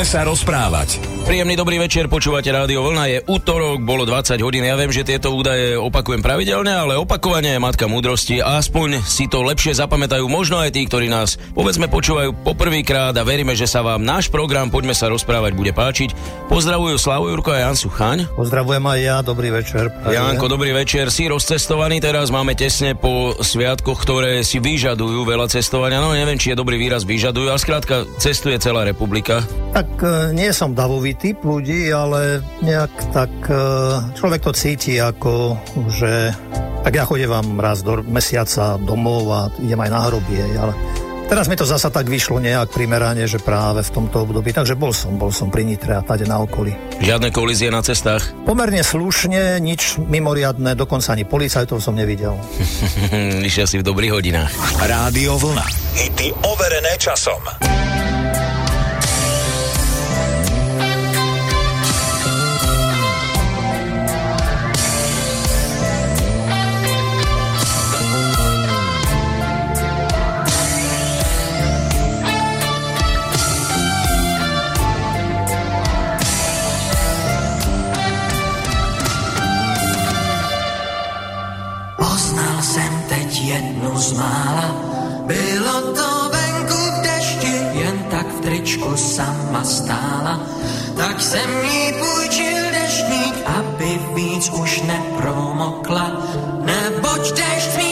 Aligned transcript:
Poďme 0.00 0.16
sa 0.16 0.24
rozprávať. 0.24 0.96
Príjemný 1.28 1.60
dobrý 1.60 1.76
večer, 1.76 2.08
počúvate 2.08 2.48
Rádio 2.48 2.80
Vlna, 2.80 3.04
je 3.04 3.18
útorok, 3.28 3.84
bolo 3.84 4.08
20 4.08 4.40
hodín, 4.40 4.64
ja 4.64 4.72
viem, 4.72 4.88
že 4.88 5.04
tieto 5.04 5.28
údaje 5.28 5.76
opakujem 5.76 6.24
pravidelne, 6.24 6.72
ale 6.72 6.96
opakovanie 6.96 7.52
je 7.52 7.60
matka 7.60 7.84
múdrosti 7.84 8.40
a 8.40 8.56
aspoň 8.64 9.04
si 9.04 9.28
to 9.28 9.44
lepšie 9.44 9.76
zapamätajú 9.76 10.24
možno 10.24 10.56
aj 10.56 10.72
tí, 10.72 10.88
ktorí 10.88 11.12
nás 11.12 11.36
povedzme 11.52 11.84
počúvajú 11.92 12.32
poprvýkrát 12.32 13.12
a 13.12 13.28
veríme, 13.28 13.52
že 13.52 13.68
sa 13.68 13.84
vám 13.84 14.00
náš 14.00 14.32
program 14.32 14.72
Poďme 14.72 14.96
sa 14.96 15.12
rozprávať 15.12 15.52
bude 15.52 15.76
páčiť. 15.76 16.16
Pozdravujú 16.48 16.96
Slavu 16.96 17.28
Jurko 17.36 17.52
a 17.52 17.68
Jan 17.68 17.76
Suchaň. 17.76 18.24
Pozdravujem 18.32 18.80
aj 18.80 18.98
ja, 19.04 19.16
dobrý 19.20 19.52
večer. 19.52 19.92
Janko, 20.08 20.48
dobrý 20.48 20.72
večer, 20.72 21.12
si 21.12 21.28
rozcestovaný, 21.28 22.00
teraz 22.00 22.32
máme 22.32 22.56
tesne 22.56 22.96
po 22.96 23.36
sviatkoch, 23.36 24.00
ktoré 24.00 24.40
si 24.48 24.64
vyžadujú 24.64 25.28
veľa 25.28 25.52
cestovania, 25.52 26.00
no 26.00 26.16
neviem, 26.16 26.40
či 26.40 26.56
je 26.56 26.56
dobrý 26.56 26.80
výraz 26.80 27.04
vyžadujú, 27.04 27.52
ale 27.52 27.60
skrátka 27.60 28.08
cestuje 28.16 28.56
celá 28.56 28.88
republika. 28.88 29.44
Tak 29.76 29.89
e, 29.98 30.30
nie 30.30 30.54
som 30.54 30.76
davový 30.76 31.18
typ 31.18 31.42
ľudí, 31.42 31.90
ale 31.90 32.44
nejak 32.62 32.92
tak 33.10 33.32
e, 33.50 33.58
človek 34.14 34.40
to 34.46 34.52
cíti 34.54 34.94
ako, 35.02 35.58
že 35.90 36.30
tak 36.86 36.92
ja 36.96 37.04
chodím 37.04 37.34
vám 37.34 37.58
raz 37.58 37.82
do 37.82 38.00
mesiaca 38.06 38.78
domov 38.78 39.22
a 39.34 39.40
idem 39.58 39.80
aj 39.82 39.90
na 39.90 40.00
hrobie, 40.06 40.42
ale 40.56 40.72
Teraz 41.30 41.46
mi 41.46 41.54
to 41.54 41.62
zasa 41.62 41.94
tak 41.94 42.10
vyšlo 42.10 42.42
nejak 42.42 42.74
primerane, 42.74 43.22
že 43.30 43.38
práve 43.38 43.86
v 43.86 43.90
tomto 43.94 44.26
období, 44.26 44.50
takže 44.50 44.74
bol 44.74 44.90
som, 44.90 45.14
bol 45.14 45.30
som 45.30 45.46
pri 45.46 45.62
Nitre 45.62 45.94
a 45.94 46.02
tade 46.02 46.26
na 46.26 46.42
okolí. 46.42 46.74
Žiadne 46.98 47.30
kolízie 47.30 47.70
na 47.70 47.86
cestách? 47.86 48.34
Pomerne 48.42 48.82
slušne, 48.82 49.62
nič 49.62 50.02
mimoriadne, 50.02 50.74
dokonca 50.74 51.14
ani 51.14 51.22
policajtov 51.22 51.78
som 51.78 51.94
nevidel. 51.94 52.34
Išiel 53.46 53.70
si 53.70 53.78
v 53.78 53.86
dobrých 53.86 54.10
hodinách. 54.10 54.50
Rádio 54.82 55.38
Vlna. 55.38 55.66
Hity 55.94 56.34
overené 56.42 56.98
časom. 56.98 57.38
Z 84.00 84.12
mála. 84.12 84.68
Bylo 85.28 85.92
to 85.92 86.10
venku 86.32 86.80
v 86.96 87.02
dešti, 87.04 87.54
jen 87.72 87.98
tak 88.10 88.26
v 88.26 88.40
tričku 88.40 88.96
sama 88.96 89.64
stála. 89.64 90.40
Tak 90.96 91.20
jsem 91.20 91.50
jí 91.64 91.92
půjčil 91.92 92.62
deštník, 92.72 93.34
aby 93.46 94.00
víc 94.14 94.48
už 94.48 94.82
nepromokla. 94.82 96.06
Neboť 96.64 97.22
dešť 97.36 97.70
mývá 97.76 97.89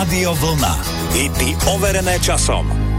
Rádio 0.00 0.32
Vlna. 0.32 0.80
Hity 1.12 1.52
overené 1.68 2.16
časom. 2.24 2.89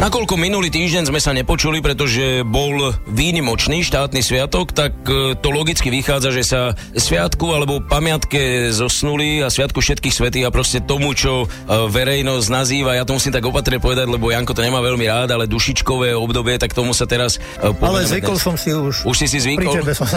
Nakoľko 0.00 0.40
minulý 0.40 0.72
týždeň 0.72 1.12
sme 1.12 1.20
sa 1.20 1.36
nepočuli, 1.36 1.84
pretože 1.84 2.40
bol 2.40 2.88
výnimočný 3.12 3.84
štátny 3.84 4.24
sviatok, 4.24 4.72
tak 4.72 4.96
e, 5.04 5.36
to 5.36 5.52
logicky 5.52 5.92
vychádza, 5.92 6.32
že 6.32 6.40
sa 6.40 6.72
sviatku 6.96 7.52
alebo 7.52 7.84
pamiatke 7.84 8.72
zosnuli 8.72 9.44
a 9.44 9.52
sviatku 9.52 9.84
všetkých 9.84 10.16
svetých 10.16 10.48
a 10.48 10.54
proste 10.56 10.80
tomu, 10.80 11.12
čo 11.12 11.44
e, 11.44 11.46
verejnosť 11.92 12.48
nazýva, 12.48 12.96
ja 12.96 13.04
to 13.04 13.12
musím 13.12 13.36
tak 13.36 13.44
opatrne 13.44 13.76
povedať, 13.76 14.08
lebo 14.08 14.32
Janko 14.32 14.56
to 14.56 14.64
nemá 14.64 14.80
veľmi 14.80 15.04
rád, 15.04 15.36
ale 15.36 15.44
dušičkové 15.44 16.16
obdobie, 16.16 16.56
tak 16.56 16.72
tomu 16.72 16.96
sa 16.96 17.04
teraz 17.04 17.36
e, 17.60 17.68
Ale 17.68 18.08
zvykol 18.08 18.40
dnes. 18.40 18.46
som 18.48 18.56
si 18.56 18.72
už. 18.72 19.04
Už 19.04 19.16
si 19.20 19.28
si 19.28 19.36
Pri 19.36 19.68
zvykol? 19.68 19.84
tebe 19.84 19.92
som 19.92 20.08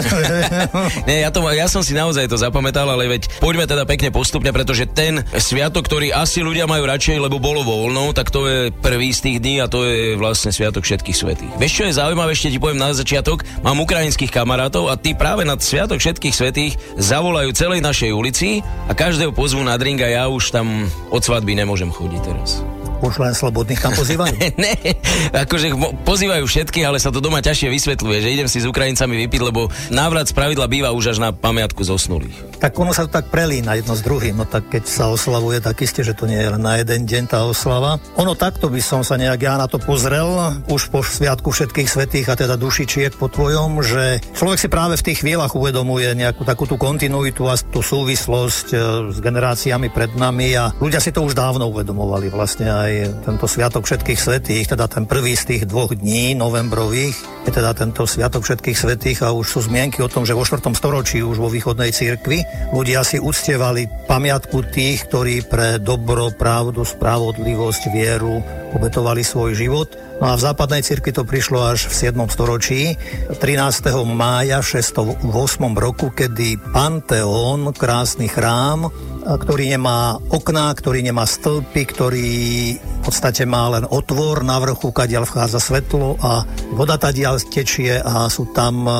Nie, 1.12 1.28
ja, 1.28 1.28
to, 1.28 1.44
ja 1.52 1.68
som 1.68 1.84
si 1.84 1.92
naozaj 1.92 2.32
to 2.32 2.40
zapamätal, 2.40 2.88
ale 2.88 3.04
veď 3.04 3.28
poďme 3.36 3.68
teda 3.68 3.84
pekne 3.84 4.08
postupne, 4.08 4.48
pretože 4.48 4.88
ten 4.88 5.20
sviatok, 5.36 5.84
ktorý 5.84 6.08
asi 6.08 6.40
ľudia 6.40 6.64
majú 6.64 6.88
radšej, 6.88 7.20
lebo 7.20 7.36
bolo 7.36 7.60
voľno, 7.60 8.16
tak 8.16 8.32
to 8.32 8.48
je 8.48 8.72
prvý 8.80 9.12
z 9.12 9.20
tých 9.28 9.38
dní 9.44 9.60
a 9.60 9.73
to 9.74 9.82
je 9.82 10.14
vlastne 10.14 10.54
sviatok 10.54 10.86
všetkých 10.86 11.18
svetých. 11.18 11.52
Vieš, 11.58 11.72
čo 11.74 11.84
je 11.90 11.98
zaujímavé, 11.98 12.30
ešte 12.30 12.54
ti 12.54 12.62
poviem 12.62 12.78
na 12.78 12.94
začiatok, 12.94 13.42
mám 13.66 13.82
ukrajinských 13.82 14.30
kamarátov 14.30 14.86
a 14.86 14.94
tí 14.94 15.18
práve 15.18 15.42
na 15.42 15.58
sviatok 15.58 15.98
všetkých 15.98 16.30
svetých 16.30 16.78
zavolajú 16.94 17.50
celej 17.50 17.82
našej 17.82 18.14
ulici 18.14 18.62
a 18.86 18.94
každého 18.94 19.34
pozvu 19.34 19.66
na 19.66 19.74
drink 19.74 19.98
a 20.06 20.06
ja 20.06 20.24
už 20.30 20.54
tam 20.54 20.86
od 21.10 21.22
svadby 21.26 21.58
nemôžem 21.58 21.90
chodiť 21.90 22.20
teraz. 22.22 22.62
Už 23.02 23.18
len 23.18 23.34
slobodných 23.34 23.80
tam 23.80 23.92
pozývajú. 23.96 24.34
ne, 24.64 24.74
akože 25.34 25.74
pozývajú 26.06 26.44
všetkých, 26.46 26.86
ale 26.86 27.02
sa 27.02 27.10
to 27.10 27.18
doma 27.18 27.42
ťažšie 27.42 27.68
vysvetľuje, 27.72 28.18
že 28.22 28.32
idem 28.32 28.48
si 28.50 28.62
s 28.62 28.66
Ukrajincami 28.68 29.14
vypiť, 29.26 29.40
lebo 29.42 29.72
návrat 29.90 30.30
z 30.30 30.36
pravidla 30.36 30.70
býva 30.70 30.94
už 30.94 31.16
až 31.16 31.18
na 31.18 31.30
pamiatku 31.34 31.82
zosnulých. 31.82 32.60
Tak 32.62 32.76
ono 32.78 32.94
sa 32.94 33.04
to 33.04 33.12
tak 33.12 33.28
prelína 33.28 33.76
jedno 33.76 33.98
s 33.98 34.02
druhým. 34.04 34.38
No 34.38 34.46
tak 34.46 34.70
keď 34.70 34.84
sa 34.86 35.10
oslavuje, 35.10 35.60
tak 35.60 35.82
isté, 35.82 36.00
že 36.06 36.16
to 36.16 36.24
nie 36.24 36.38
je 36.38 36.48
len 36.48 36.62
na 36.62 36.80
jeden 36.80 37.04
deň 37.04 37.24
tá 37.28 37.44
oslava. 37.44 38.00
Ono 38.16 38.32
takto 38.38 38.72
by 38.72 38.80
som 38.80 39.00
sa 39.04 39.20
nejak 39.20 39.40
ja 39.40 39.54
na 39.60 39.68
to 39.68 39.76
pozrel, 39.76 40.56
už 40.70 40.88
po 40.88 41.04
sviatku 41.04 41.52
všetkých 41.52 41.88
svetých 41.88 42.26
a 42.32 42.38
teda 42.38 42.56
dušičiek 42.56 43.14
po 43.20 43.28
tvojom, 43.28 43.84
že 43.84 44.24
človek 44.34 44.58
si 44.58 44.68
práve 44.72 44.96
v 44.96 45.06
tých 45.06 45.20
chvíľach 45.20 45.52
uvedomuje 45.52 46.10
nejakú 46.16 46.42
takú 46.42 46.64
tú 46.64 46.80
kontinuitu 46.80 47.46
a 47.46 47.54
tú 47.58 47.84
súvislosť 47.84 48.66
e, 48.72 48.76
s 49.12 49.18
generáciami 49.20 49.92
pred 49.92 50.12
nami 50.16 50.56
a 50.56 50.72
ľudia 50.80 50.98
si 50.98 51.14
to 51.14 51.22
už 51.22 51.36
dávno 51.36 51.68
uvedomovali 51.70 52.32
vlastne 52.32 52.66
aj 52.68 52.92
tento 53.26 53.46
sviatok 53.50 53.82
všetkých 53.88 54.20
svetých, 54.20 54.64
teda 54.70 54.86
ten 54.86 55.04
prvý 55.08 55.34
z 55.34 55.44
tých 55.50 55.62
dvoch 55.66 55.90
dní 55.94 56.38
novembrových, 56.38 57.16
je 57.44 57.50
teda 57.50 57.74
tento 57.74 58.06
sviatok 58.06 58.46
všetkých 58.46 58.78
svetých 58.78 59.18
a 59.26 59.34
už 59.34 59.46
sú 59.46 59.58
zmienky 59.66 60.00
o 60.00 60.08
tom, 60.08 60.22
že 60.22 60.36
vo 60.36 60.46
4. 60.46 60.62
storočí 60.78 61.20
už 61.20 61.42
vo 61.42 61.50
východnej 61.50 61.90
cirkvi 61.90 62.44
ľudia 62.70 63.02
si 63.02 63.18
uctievali 63.18 63.86
pamiatku 64.06 64.70
tých, 64.70 65.10
ktorí 65.10 65.44
pre 65.50 65.82
dobro, 65.82 66.30
pravdu, 66.32 66.86
spravodlivosť, 66.86 67.82
vieru 67.90 68.38
obetovali 68.74 69.22
svoj 69.22 69.54
život. 69.54 69.88
No 70.22 70.30
a 70.30 70.38
v 70.38 70.44
západnej 70.44 70.86
cirkvi 70.86 71.10
to 71.10 71.26
prišlo 71.26 71.74
až 71.74 71.90
v 71.90 72.14
7. 72.14 72.20
storočí, 72.30 72.94
13. 73.38 73.90
mája 74.06 74.62
v 74.62 74.66
608 74.78 75.26
roku, 75.74 76.14
kedy 76.14 76.60
Panteón, 76.70 77.74
krásny 77.74 78.30
chrám, 78.30 78.88
ktorý 79.24 79.74
nemá 79.74 80.20
okná, 80.30 80.70
ktorý 80.76 81.02
nemá 81.02 81.26
stĺpy, 81.26 81.82
ktorý 81.88 82.32
podstate 83.04 83.44
má 83.44 83.68
len 83.68 83.84
otvor 83.84 84.40
na 84.40 84.56
vrchu, 84.56 84.88
kadiaľ 84.88 85.28
vchádza 85.28 85.60
svetlo 85.60 86.16
a 86.24 86.48
voda 86.72 86.96
tadiaľ 86.96 87.36
tečie 87.44 88.00
a 88.00 88.32
sú 88.32 88.48
tam, 88.56 88.88
e, 88.88 88.92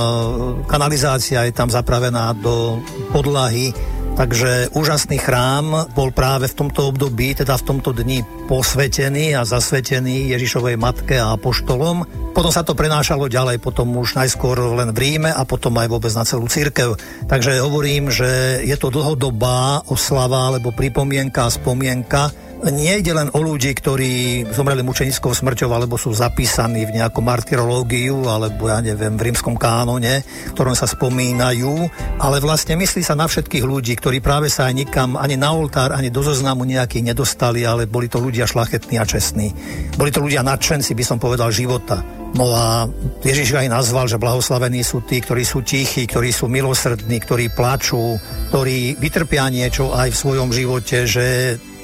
kanalizácia 0.69 1.49
je 1.49 1.57
tam 1.57 1.73
zapravená 1.73 2.37
do 2.37 2.85
podlahy, 3.17 3.73
Takže 4.15 4.71
úžasný 4.71 5.19
chrám 5.19 5.91
bol 5.91 6.15
práve 6.15 6.47
v 6.47 6.55
tomto 6.55 6.95
období, 6.95 7.35
teda 7.35 7.59
v 7.59 7.67
tomto 7.67 7.91
dni 7.91 8.23
posvetený 8.47 9.35
a 9.35 9.43
zasvetený 9.43 10.31
Ježišovej 10.31 10.79
matke 10.79 11.19
a 11.19 11.35
apoštolom. 11.35 12.31
Potom 12.31 12.55
sa 12.55 12.63
to 12.63 12.79
prenášalo 12.79 13.27
ďalej, 13.27 13.59
potom 13.59 13.91
už 13.99 14.15
najskôr 14.15 14.55
len 14.79 14.95
v 14.95 14.99
Ríme 15.03 15.35
a 15.35 15.43
potom 15.43 15.75
aj 15.83 15.91
vôbec 15.91 16.15
na 16.15 16.23
celú 16.23 16.47
církev. 16.47 16.95
Takže 17.27 17.59
hovorím, 17.59 18.15
že 18.15 18.63
je 18.63 18.77
to 18.79 18.95
dlhodobá 18.95 19.83
oslava 19.91 20.47
alebo 20.47 20.71
pripomienka 20.71 21.51
a 21.51 21.55
spomienka 21.55 22.31
nie 22.73 23.01
ide 23.01 23.13
len 23.13 23.29
o 23.37 23.41
ľudí, 23.45 23.73
ktorí 23.77 24.45
zomreli 24.49 24.81
mučenickou 24.81 25.37
smrťou 25.37 25.69
alebo 25.69 26.01
sú 26.01 26.17
zapísaní 26.17 26.89
v 26.89 26.97
nejakom 26.97 27.21
martyrológiu 27.21 28.25
alebo 28.25 28.73
ja 28.73 28.81
neviem, 28.81 29.21
v 29.21 29.33
rímskom 29.33 29.59
kánone, 29.59 30.25
v 30.25 30.53
ktorom 30.57 30.73
sa 30.73 30.89
spomínajú, 30.89 31.73
ale 32.21 32.41
vlastne 32.41 32.81
myslí 32.81 33.05
sa 33.05 33.13
na 33.13 33.29
všetkých 33.29 33.65
ľudí, 33.65 33.93
ktorí 34.01 34.25
práve 34.25 34.49
sa 34.49 34.73
aj 34.73 34.75
nikam 34.81 35.21
ani 35.21 35.37
na 35.37 35.53
oltár, 35.53 35.93
ani 35.93 36.09
do 36.09 36.25
zoznamu 36.25 36.65
nejakých 36.65 37.13
nedostali, 37.13 37.69
ale 37.69 37.85
boli 37.85 38.09
to 38.09 38.17
ľudia 38.23 38.49
šlachetní 38.49 38.97
a 38.97 39.05
čestní. 39.05 39.53
Boli 40.01 40.09
to 40.09 40.25
ľudia 40.25 40.41
nadšenci, 40.41 40.97
by 40.97 41.05
som 41.05 41.19
povedal, 41.21 41.53
života. 41.53 42.01
No 42.35 42.51
a 42.51 42.91
Ježiš 43.23 43.55
aj 43.55 43.71
nazval, 43.71 44.11
že 44.11 44.19
blahoslavení 44.19 44.83
sú 44.83 45.07
tí, 45.07 45.23
ktorí 45.23 45.47
sú 45.47 45.63
tichí, 45.63 46.03
ktorí 46.11 46.35
sú 46.35 46.51
milosrdní, 46.51 47.23
ktorí 47.23 47.55
plačú, 47.55 48.19
ktorí 48.51 48.99
vytrpia 48.99 49.47
niečo 49.55 49.95
aj 49.95 50.11
v 50.11 50.19
svojom 50.19 50.51
živote, 50.51 51.07
že 51.07 51.27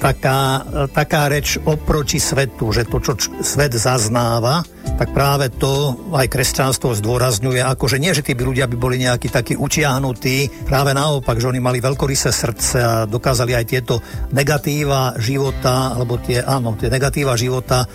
taká, 0.01 0.65
taká 0.89 1.29
reč 1.29 1.61
oproti 1.61 2.17
svetu, 2.17 2.73
že 2.73 2.89
to, 2.89 2.97
čo 2.97 3.13
svet 3.45 3.77
zaznáva, 3.77 4.65
tak 4.97 5.13
práve 5.13 5.53
to 5.53 5.93
aj 6.13 6.25
kresťanstvo 6.25 6.97
zdôrazňuje, 6.97 7.61
ako 7.61 7.85
že 7.85 8.01
nie, 8.01 8.11
že 8.17 8.25
tí 8.25 8.33
ľudia 8.33 8.65
by 8.65 8.77
boli 8.77 8.97
nejakí 8.97 9.29
takí 9.29 9.53
utiahnutí, 9.53 10.65
práve 10.65 10.97
naopak, 10.97 11.37
že 11.37 11.49
oni 11.53 11.61
mali 11.61 11.77
veľkorysé 11.77 12.33
srdce 12.33 12.77
a 12.81 12.93
dokázali 13.05 13.53
aj 13.53 13.65
tieto 13.69 14.01
negatíva 14.33 15.13
života, 15.21 15.93
alebo 15.93 16.17
tie, 16.17 16.41
áno, 16.41 16.73
tie 16.73 16.89
negatíva 16.89 17.37
života 17.37 17.85
e, 17.85 17.87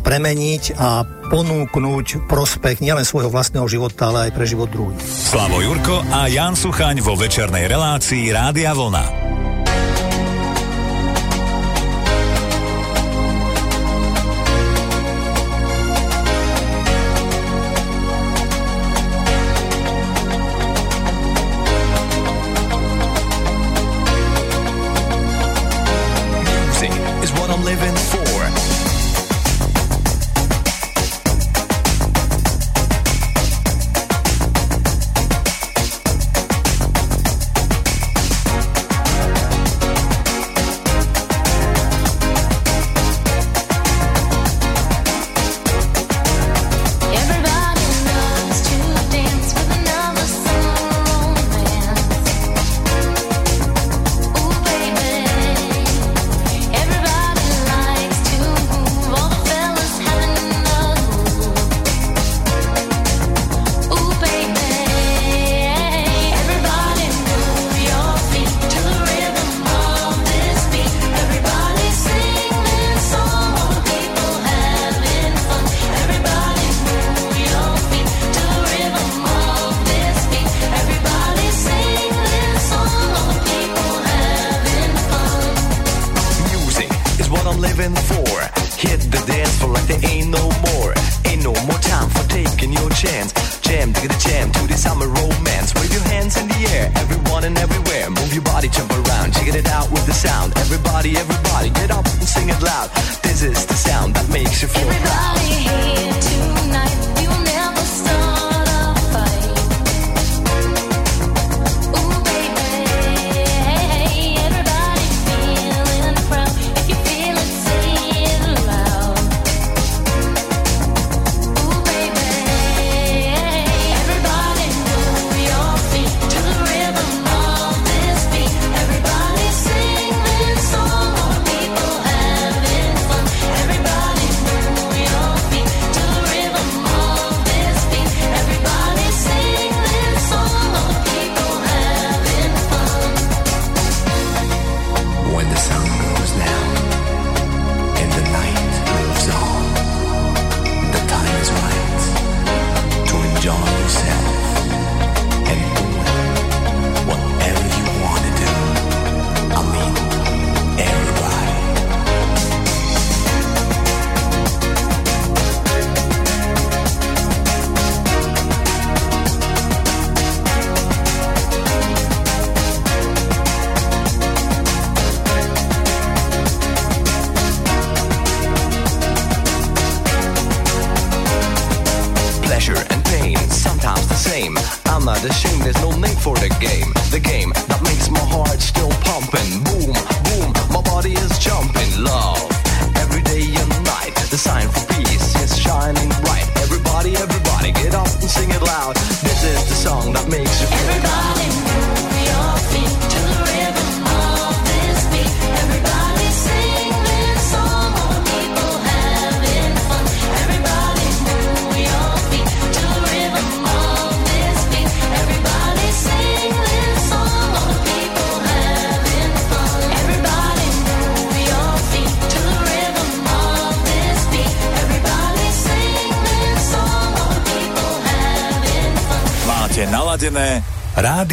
premeniť 0.00 0.80
a 0.80 1.04
ponúknuť 1.28 2.26
prospech 2.26 2.80
nielen 2.80 3.04
svojho 3.04 3.28
vlastného 3.28 3.68
života, 3.68 4.08
ale 4.10 4.28
aj 4.28 4.32
pre 4.34 4.44
život 4.48 4.72
druhých. 4.72 5.00
Slavo 5.04 5.60
Jurko 5.60 6.02
a 6.08 6.26
Jan 6.26 6.56
Suchaň 6.56 7.04
vo 7.04 7.14
večernej 7.14 7.68
relácii 7.68 8.32
Rádia 8.32 8.72
Vlna. 8.74 9.39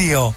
Rádio 0.08 0.37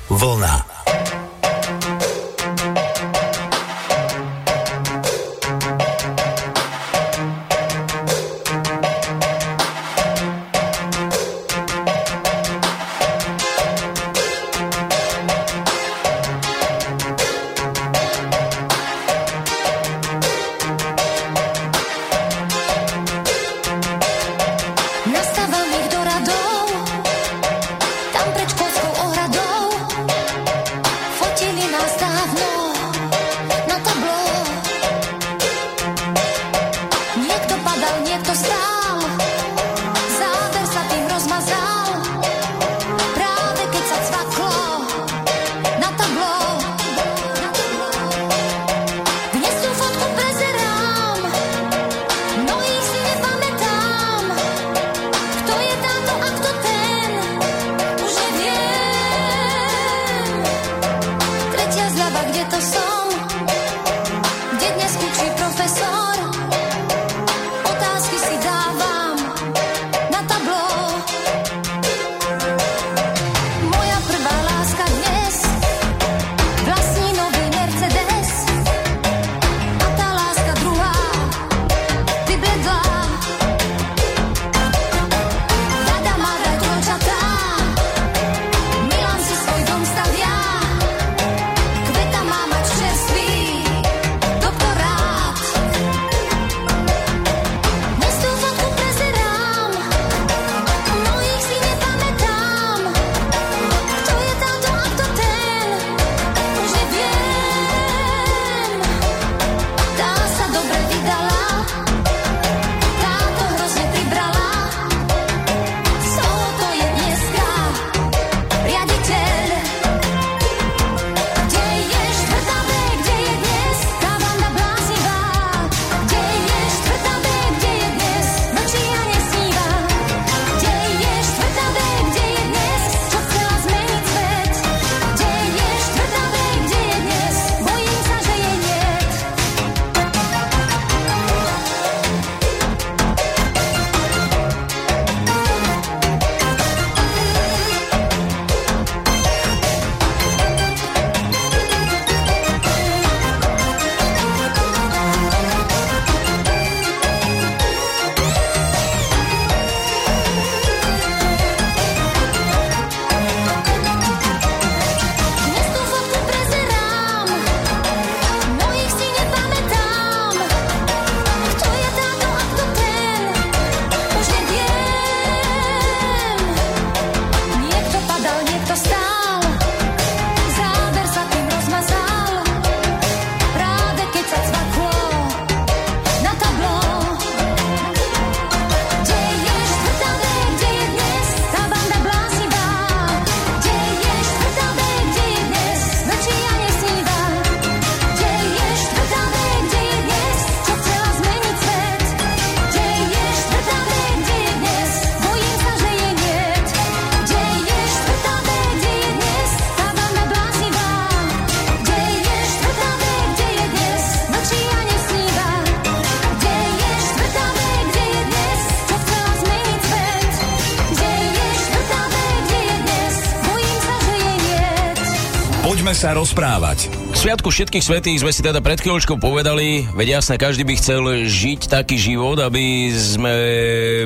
sa 226.11 226.19
rozprávať. 226.19 226.91
K 226.91 227.17
Sviatku 227.23 227.55
všetkých 227.55 227.87
svetých 227.87 228.19
sme 228.19 228.35
si 228.35 228.43
teda 228.43 228.59
pred 228.59 228.83
chvíľočkou 228.83 229.23
povedali, 229.23 229.87
veď 229.95 230.19
jasne, 230.19 230.43
každý 230.43 230.67
by 230.67 230.75
chcel 230.75 231.07
žiť 231.23 231.71
taký 231.71 231.95
život, 231.95 232.35
aby 232.43 232.91
sme 232.91 233.35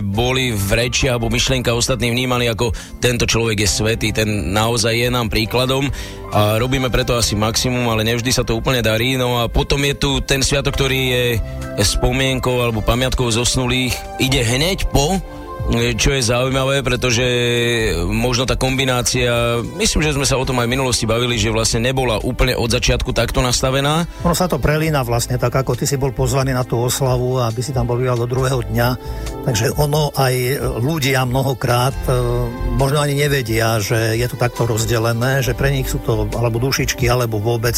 boli 0.05 0.53
v 0.53 0.71
reči 0.85 1.09
alebo 1.09 1.33
myšlienka 1.33 1.73
ostatní 1.73 2.13
vnímali 2.13 2.45
ako 2.53 2.77
tento 3.01 3.25
človek 3.25 3.65
je 3.65 3.69
svetý, 3.73 4.13
ten 4.13 4.53
naozaj 4.53 4.93
je 4.93 5.09
nám 5.09 5.33
príkladom 5.33 5.89
a 6.29 6.61
robíme 6.61 6.93
preto 6.93 7.17
asi 7.17 7.41
maximum, 7.41 7.89
ale 7.89 8.05
nevždy 8.05 8.37
sa 8.37 8.45
to 8.45 8.53
úplne 8.53 8.85
darí. 8.85 9.17
No 9.17 9.41
a 9.41 9.49
potom 9.49 9.81
je 9.81 9.97
tu 9.97 10.21
ten 10.21 10.45
sviatok, 10.45 10.77
ktorý 10.77 11.01
je 11.09 11.25
spomienkou 11.81 12.61
alebo 12.61 12.85
pamiatkou 12.85 13.33
zosnulých, 13.33 13.97
ide 14.21 14.45
hneď 14.45 14.93
po 14.93 15.25
čo 15.73 16.13
je 16.13 16.21
zaujímavé, 16.21 16.85
pretože 16.85 17.25
možno 18.05 18.45
tá 18.45 18.53
kombinácia, 18.53 19.65
myslím, 19.81 20.05
že 20.05 20.13
sme 20.13 20.29
sa 20.29 20.37
o 20.37 20.45
tom 20.45 20.61
aj 20.61 20.69
v 20.69 20.75
minulosti 20.77 21.09
bavili, 21.09 21.41
že 21.41 21.49
vlastne 21.49 21.81
nebola 21.81 22.21
úplne 22.21 22.53
od 22.53 22.69
začiatku 22.69 23.17
takto 23.17 23.41
nastavená. 23.41 24.05
Ono 24.29 24.37
sa 24.37 24.45
to 24.45 24.61
prelína 24.61 25.01
vlastne, 25.09 25.41
tak 25.41 25.57
ako 25.57 25.73
ty 25.73 25.89
si 25.89 25.97
bol 25.97 26.13
pozvaný 26.13 26.53
na 26.53 26.69
tú 26.69 26.77
oslavu, 26.77 27.41
aby 27.41 27.65
si 27.65 27.73
tam 27.73 27.89
bol 27.89 27.97
do 27.97 28.29
druhého 28.29 28.61
dňa, 28.69 28.89
takže 29.49 29.73
ono 29.81 30.13
aj 30.13 30.35
ľudia 30.85 31.25
mnohokrát 31.25 31.97
e, 32.05 32.13
možno 32.77 33.01
ani 33.01 33.17
nevedia, 33.17 33.81
že 33.81 34.21
je 34.21 34.27
to 34.29 34.37
takto 34.37 34.69
rozdelené, 34.69 35.41
že 35.41 35.57
pre 35.57 35.73
nich 35.73 35.89
sú 35.89 35.97
to 36.05 36.29
alebo 36.37 36.61
dušičky, 36.61 37.09
alebo 37.09 37.41
vôbec, 37.41 37.75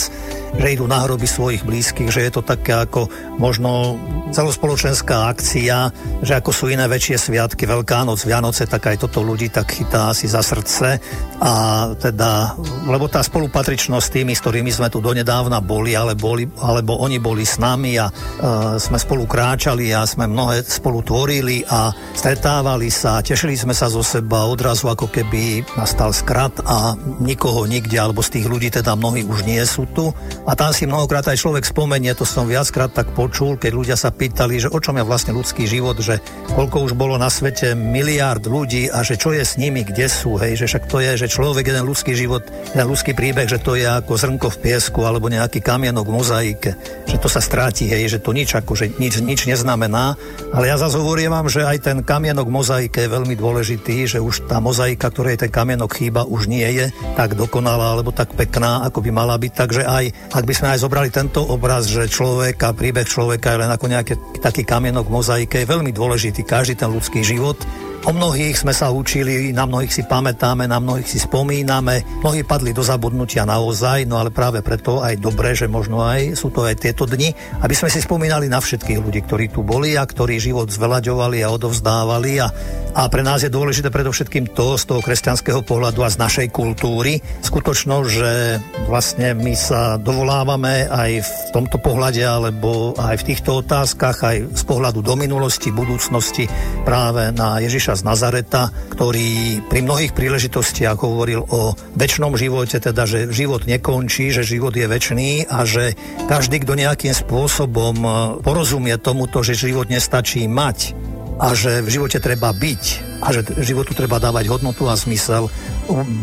že 0.59 0.66
idú 0.66 0.90
na 0.90 1.07
hroby 1.07 1.31
svojich 1.31 1.62
blízkych, 1.62 2.11
že 2.11 2.27
je 2.27 2.33
to 2.35 2.42
také 2.42 2.75
ako 2.75 3.07
možno 3.38 3.94
celospoločenská 4.35 5.31
akcia, 5.31 5.94
že 6.27 6.33
ako 6.35 6.51
sú 6.51 6.64
iné 6.66 6.90
väčšie 6.90 7.16
sviatky, 7.20 7.75
Veľká 7.76 8.08
noc, 8.08 8.24
Vianoce, 8.24 8.64
tak 8.64 8.88
aj 8.88 9.04
toto 9.04 9.20
ľudí 9.20 9.52
tak 9.52 9.68
chytá 9.68 10.08
asi 10.08 10.24
za 10.24 10.40
srdce 10.40 10.96
a 11.36 11.52
teda, 11.92 12.56
lebo 12.88 13.04
tá 13.04 13.20
spolupatričnosť 13.20 14.00
s 14.00 14.14
tými, 14.16 14.32
s 14.32 14.40
ktorými 14.40 14.72
sme 14.72 14.88
tu 14.88 15.04
donedávna 15.04 15.60
boli, 15.60 15.92
ale 15.92 16.16
boli 16.16 16.48
alebo 16.56 16.96
oni 17.04 17.20
boli 17.20 17.44
s 17.44 17.60
nami 17.60 18.00
a 18.00 18.08
uh, 18.08 18.80
sme 18.80 18.96
spolu 18.96 19.28
kráčali 19.28 19.92
a 19.92 20.08
sme 20.08 20.24
mnohé 20.24 20.64
spolu 20.64 21.04
tvorili 21.04 21.68
a 21.68 21.92
stretávali 22.16 22.88
sa, 22.88 23.20
tešili 23.20 23.52
sme 23.52 23.76
sa 23.76 23.92
zo 23.92 24.00
seba, 24.00 24.48
odrazu 24.48 24.88
ako 24.88 25.12
keby 25.12 25.60
nastal 25.76 26.16
skrat 26.16 26.56
a 26.64 26.96
nikoho 27.20 27.68
nikde, 27.68 28.00
alebo 28.00 28.24
z 28.24 28.40
tých 28.40 28.46
ľudí 28.48 28.72
teda 28.72 28.96
mnohí 28.96 29.20
už 29.28 29.44
nie 29.44 29.60
sú 29.68 29.84
tu. 29.92 30.16
A 30.48 30.56
tam 30.56 30.72
si 30.72 30.88
mnohokrát 30.88 31.28
aj 31.28 31.44
človek 31.44 31.68
spomenie, 31.68 32.16
to 32.16 32.24
som 32.24 32.48
viackrát 32.48 32.88
tak 32.88 33.12
počul, 33.12 33.60
keď 33.60 33.72
ľudia 33.76 33.96
sa 34.00 34.08
pýtali, 34.08 34.64
že 34.64 34.72
o 34.72 34.80
čom 34.80 34.96
je 34.96 35.04
vlastne 35.04 35.36
ľudský 35.36 35.68
život, 35.68 36.00
že 36.00 36.24
koľko 36.56 36.88
už 36.88 36.92
bolo 36.96 37.20
na 37.20 37.28
svete 37.28 37.65
miliárd 37.74 38.44
ľudí 38.46 38.92
a 38.92 39.00
že 39.00 39.16
čo 39.16 39.33
je 39.33 39.42
s 39.42 39.57
nimi, 39.57 39.83
kde 39.83 40.07
sú, 40.07 40.37
hej, 40.38 40.61
že 40.61 40.68
však 40.68 40.85
to 40.87 41.00
je, 41.00 41.26
že 41.26 41.33
človek, 41.33 41.72
jeden 41.72 41.88
ľudský 41.88 42.12
život, 42.12 42.44
jeden 42.46 42.87
ľudský 42.87 43.16
príbeh, 43.16 43.48
že 43.48 43.59
to 43.59 43.74
je 43.74 43.88
ako 43.88 44.14
zrnko 44.14 44.52
v 44.52 44.61
piesku 44.61 45.02
alebo 45.02 45.33
nejaký 45.33 45.64
kamienok 45.64 46.07
v 46.07 46.16
mozaike, 46.20 46.70
že 47.09 47.16
to 47.16 47.26
sa 47.33 47.40
stráti, 47.40 47.88
hej, 47.88 48.12
že 48.12 48.18
to 48.20 48.37
nič, 48.37 48.52
že 48.52 48.87
nič, 49.00 49.24
nič 49.24 49.40
neznamená. 49.48 50.14
Ale 50.52 50.68
ja 50.68 50.76
zase 50.76 51.00
hovorím 51.00 51.33
vám, 51.33 51.48
že 51.48 51.64
aj 51.64 51.79
ten 51.81 51.98
kamienok 52.05 52.46
v 52.46 52.57
mozaike 52.61 52.98
je 53.02 53.09
veľmi 53.09 53.35
dôležitý, 53.35 54.05
že 54.05 54.18
už 54.20 54.46
tá 54.46 54.61
mozaika, 54.61 55.09
ktorej 55.09 55.40
ten 55.40 55.50
kamienok 55.50 55.96
chýba, 55.96 56.29
už 56.29 56.46
nie 56.52 56.68
je 56.68 56.92
tak 57.16 57.33
dokonalá 57.33 57.96
alebo 57.96 58.12
tak 58.12 58.37
pekná, 58.37 58.85
ako 58.85 59.00
by 59.00 59.11
mala 59.11 59.40
byť. 59.40 59.52
Takže 59.57 59.83
aj, 59.88 60.05
ak 60.37 60.44
by 60.44 60.55
sme 60.55 60.68
aj 60.76 60.83
zobrali 60.85 61.09
tento 61.09 61.40
obraz, 61.40 61.88
že 61.88 62.05
človek 62.05 62.61
a 62.61 62.76
príbeh 62.76 63.09
človeka 63.09 63.57
je 63.57 63.61
len 63.64 63.70
ako 63.72 63.87
nejaký 63.88 64.14
taký 64.44 64.68
kamienok 64.68 65.09
v 65.09 65.16
mozaike, 65.16 65.57
je 65.64 65.72
veľmi 65.72 65.90
dôležitý 65.96 66.44
každý 66.44 66.76
ten 66.76 66.92
ľudský 66.92 67.24
život 67.24 67.56
Gott. 67.59 67.95
O 68.07 68.14
mnohých 68.14 68.55
sme 68.55 68.71
sa 68.71 68.95
učili, 68.95 69.51
na 69.51 69.66
mnohých 69.66 69.90
si 69.90 70.07
pamätáme, 70.07 70.71
na 70.71 70.79
mnohých 70.79 71.11
si 71.11 71.19
spomíname. 71.19 72.07
Mnohí 72.23 72.47
padli 72.47 72.71
do 72.71 72.79
zabudnutia 72.79 73.42
naozaj, 73.42 74.07
no 74.07 74.23
ale 74.23 74.31
práve 74.31 74.62
preto 74.62 75.03
aj 75.03 75.19
dobre, 75.19 75.59
že 75.59 75.66
možno 75.66 76.07
aj 76.07 76.38
sú 76.38 76.55
to 76.55 76.62
aj 76.62 76.79
tieto 76.87 77.03
dni, 77.03 77.35
aby 77.66 77.75
sme 77.75 77.90
si 77.90 77.99
spomínali 77.99 78.47
na 78.47 78.62
všetkých 78.62 79.03
ľudí, 79.03 79.27
ktorí 79.27 79.51
tu 79.51 79.66
boli 79.66 79.99
a 79.99 80.07
ktorí 80.07 80.38
život 80.38 80.71
zvelaďovali 80.71 81.42
a 81.42 81.51
odovzdávali 81.51 82.33
a, 82.38 82.47
a 82.95 83.11
pre 83.11 83.27
nás 83.27 83.42
je 83.42 83.51
dôležité 83.51 83.90
predovšetkým 83.90 84.55
to 84.55 84.79
z 84.79 84.87
toho 84.87 85.03
kresťanského 85.03 85.66
pohľadu 85.66 86.07
a 86.07 86.12
z 86.14 86.23
našej 86.23 86.55
kultúry. 86.55 87.19
Skutočnosť, 87.42 88.07
že 88.07 88.62
vlastne 88.87 89.35
my 89.35 89.59
sa 89.59 89.99
dovolávame 89.99 90.87
aj 90.87 91.27
v 91.27 91.31
tomto 91.51 91.83
pohľade 91.83 92.23
alebo 92.23 92.95
aj 92.95 93.19
v 93.19 93.27
týchto 93.35 93.66
otázkach, 93.66 94.23
aj 94.23 94.37
z 94.55 94.62
pohľadu 94.62 95.03
do 95.03 95.19
minulosti, 95.19 95.75
budúcnosti 95.75 96.47
práve 96.87 97.35
na 97.35 97.59
Ježiša 97.59 97.95
z 97.96 98.04
Nazareta, 98.04 98.68
ktorý 98.92 99.64
pri 99.66 99.80
mnohých 99.80 100.12
príležitostiach 100.12 101.00
hovoril 101.00 101.42
o 101.48 101.72
väčšnom 101.96 102.37
živote, 102.37 102.78
teda 102.78 103.09
že 103.09 103.32
život 103.32 103.64
nekončí, 103.64 104.28
že 104.30 104.44
život 104.44 104.76
je 104.76 104.85
väčší 104.85 105.06
a 105.48 105.64
že 105.64 105.96
každý, 106.28 106.61
kto 106.61 106.76
nejakým 106.76 107.14
spôsobom 107.14 107.94
e, 107.96 108.09
porozumie 108.44 108.98
tomuto, 109.00 109.40
že 109.40 109.56
život 109.56 109.88
nestačí 109.88 110.44
mať 110.50 110.92
a 111.37 111.53
že 111.53 111.85
v 111.85 111.88
živote 111.92 112.16
treba 112.16 112.53
byť 112.57 112.85
a 113.20 113.33
že 113.33 113.44
životu 113.64 113.92
treba 113.96 114.16
dávať 114.20 114.49
hodnotu 114.49 114.88
a 114.88 114.96
zmysel, 114.96 115.49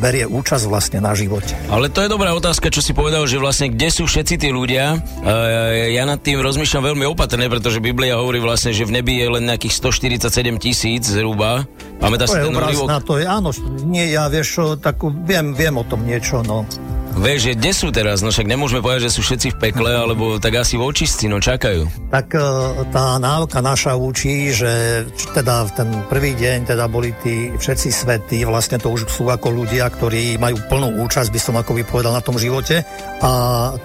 berie 0.02 0.26
účasť 0.26 0.65
vlastne 0.69 0.99
na 1.02 1.13
živote. 1.17 1.54
Ale 1.69 1.89
to 1.89 2.02
je 2.06 2.10
dobrá 2.10 2.34
otázka, 2.34 2.69
čo 2.73 2.82
si 2.82 2.97
povedal, 2.97 3.26
že 3.30 3.38
vlastne 3.38 3.69
kde 3.69 3.89
sú 3.93 4.10
všetci 4.10 4.41
tí 4.41 4.49
ľudia. 4.49 5.02
Ja 5.93 6.04
nad 6.06 6.21
tým 6.21 6.41
rozmýšľam 6.41 6.93
veľmi 6.93 7.06
opatrne, 7.10 7.45
pretože 7.49 7.82
Biblia 7.82 8.17
hovorí 8.17 8.41
vlastne, 8.41 8.73
že 8.73 8.86
v 8.86 9.02
nebi 9.02 9.21
je 9.21 9.28
len 9.38 9.43
nejakých 9.49 9.73
147 9.86 10.58
tisíc 10.58 11.04
zhruba. 11.10 11.65
Pamätáš 12.02 12.34
si 12.34 12.39
ten 12.41 12.54
úryvok? 12.54 12.88
Na 12.89 13.02
to 13.02 13.17
je, 13.21 13.26
áno, 13.26 13.49
nie, 13.86 14.13
ja 14.13 14.30
vieš, 14.30 14.78
tak 14.82 15.02
viem, 15.02 15.54
viem 15.54 15.76
o 15.78 15.86
tom 15.86 16.06
niečo, 16.06 16.41
no. 16.41 16.65
Vieš, 17.13 17.39
že 17.45 17.54
kde 17.54 17.71
sú 17.78 17.88
teraz? 17.93 18.26
No 18.26 18.34
však 18.34 18.49
nemôžeme 18.49 18.82
povedať, 18.82 19.06
že 19.06 19.13
sú 19.13 19.21
všetci 19.21 19.47
v 19.54 19.60
pekle, 19.69 19.91
alebo 19.93 20.41
tak 20.41 20.58
asi 20.58 20.82
v 20.82 20.89
očistci, 20.89 21.30
no 21.30 21.38
čakajú. 21.38 21.86
Tak 22.10 22.28
e, 22.34 22.41
tá 22.89 23.21
náuka 23.21 23.62
naša 23.62 23.93
učí, 23.93 24.49
že 24.49 25.06
teda 25.38 25.69
v 25.69 25.71
ten 25.78 25.89
prvý 26.10 26.34
deň 26.34 26.73
teda 26.73 26.89
boli 26.89 27.13
tí 27.21 27.54
všetci 27.54 27.89
svetí, 27.93 28.41
vlastne 28.49 28.82
to 28.82 28.89
už 28.89 29.06
sú 29.06 29.30
ako 29.30 29.54
ľudia, 29.54 29.93
ktorí 29.93 30.41
majú 30.41 30.58
plnú 30.65 31.06
účasť, 31.06 31.30
by 31.30 31.39
som 31.39 31.56
ako 31.56 31.78
povedal, 31.86 32.17
na 32.17 32.26
tom 32.26 32.41
živote. 32.41 32.82
A 33.21 33.32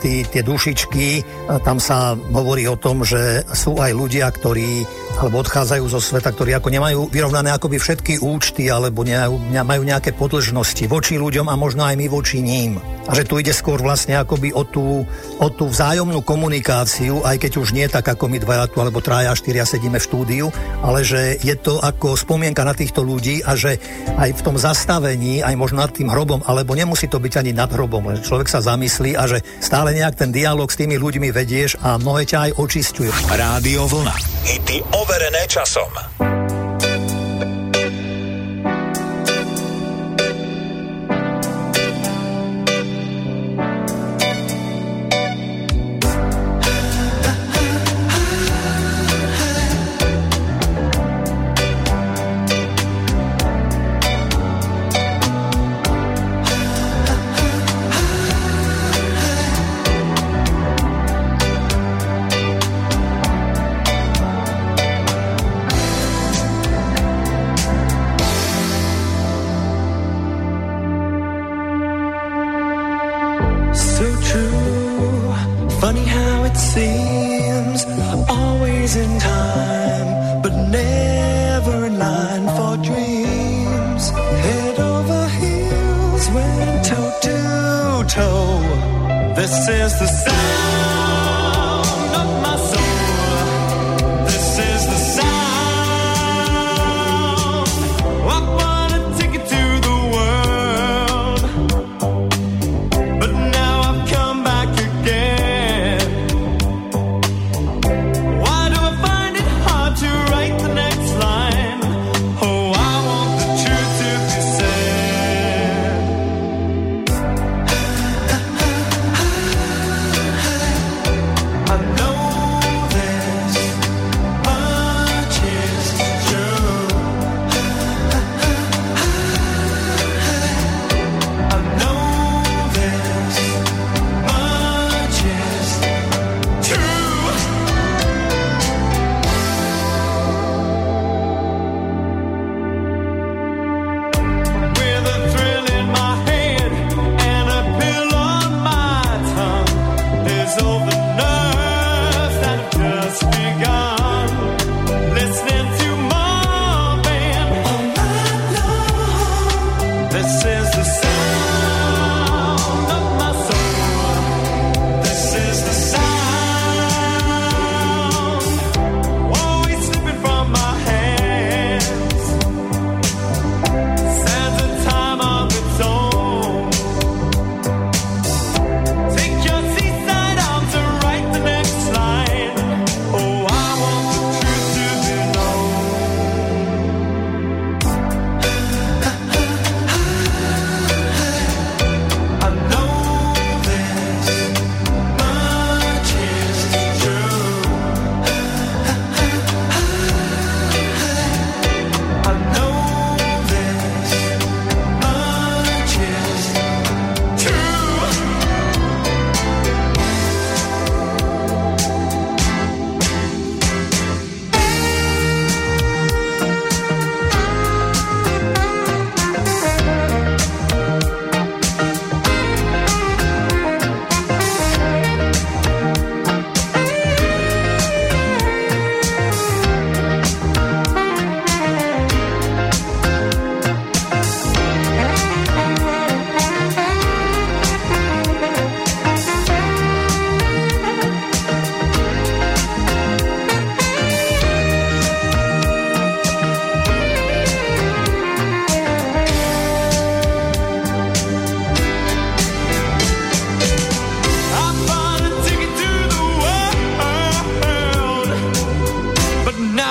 tí, 0.00 0.24
tie 0.24 0.40
dušičky, 0.40 1.06
e, 1.20 1.22
tam 1.60 1.76
sa 1.76 2.16
hovorí 2.16 2.64
o 2.64 2.80
tom, 2.80 3.04
že 3.04 3.44
sú 3.52 3.76
aj 3.76 3.92
ľudia, 3.92 4.32
ktorí 4.32 4.88
alebo 5.18 5.42
odchádzajú 5.42 5.84
zo 5.90 5.98
sveta, 5.98 6.30
ktorí 6.30 6.54
ako 6.54 6.70
nemajú 6.70 7.00
vyrovnané 7.10 7.50
akoby 7.50 7.82
všetky 7.82 8.22
účty, 8.22 8.70
alebo 8.70 9.02
majú 9.02 9.82
nejaké 9.82 10.14
podlžnosti 10.14 10.86
voči 10.86 11.18
ľuďom 11.18 11.50
a 11.50 11.58
možno 11.58 11.82
aj 11.82 11.98
my 11.98 12.06
voči 12.06 12.38
ním. 12.38 12.78
A 13.08 13.16
že 13.16 13.24
tu 13.24 13.40
ide 13.40 13.50
skôr 13.56 13.80
vlastne 13.80 14.20
akoby 14.20 14.52
o 14.52 14.68
tú, 14.68 15.02
o 15.40 15.48
tú 15.48 15.64
vzájomnú 15.66 16.20
komunikáciu, 16.22 17.24
aj 17.24 17.40
keď 17.40 17.52
už 17.56 17.72
nie 17.72 17.88
tak 17.88 18.04
ako 18.04 18.28
my 18.28 18.38
dvaja 18.38 18.68
tu, 18.68 18.78
alebo 18.84 19.00
traja, 19.00 19.32
štyria 19.34 19.64
sedíme 19.64 19.96
v 19.96 20.06
štúdiu, 20.06 20.46
ale 20.84 21.02
že 21.02 21.40
je 21.40 21.56
to 21.56 21.80
ako 21.80 22.14
spomienka 22.14 22.62
na 22.62 22.76
týchto 22.76 23.00
ľudí 23.00 23.40
a 23.42 23.56
že 23.56 23.80
aj 24.20 24.30
v 24.38 24.44
tom 24.44 24.60
zastavení, 24.60 25.40
aj 25.40 25.56
možno 25.56 25.80
nad 25.80 25.90
tým 25.90 26.12
hrobom, 26.12 26.44
alebo 26.44 26.76
nemusí 26.76 27.08
to 27.08 27.16
byť 27.16 27.40
ani 27.40 27.56
nad 27.56 27.72
hrobom, 27.72 28.12
len 28.12 28.20
človek 28.20 28.46
sa 28.46 28.60
zamyslí 28.60 29.16
a 29.16 29.24
že 29.24 29.40
stále 29.58 29.96
nejak 29.96 30.14
ten 30.14 30.30
dialog 30.30 30.68
s 30.68 30.76
tými 30.76 31.00
ľuďmi 31.00 31.32
vedieš 31.32 31.80
a 31.80 31.96
mnohé 31.96 32.28
ťa 32.28 32.38
aj 32.38 32.50
očistujú. 32.60 33.10
Rádio 33.32 33.88
Vlna. 33.88 34.14
Hity 34.44 34.84
overené 35.08 35.48
časom. 35.48 35.88
in 78.98 79.18
time. 79.20 79.37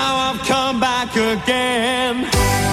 now 0.08 0.16
I've 0.16 0.40
come 0.42 0.80
back 0.80 1.14
again. 1.16 2.67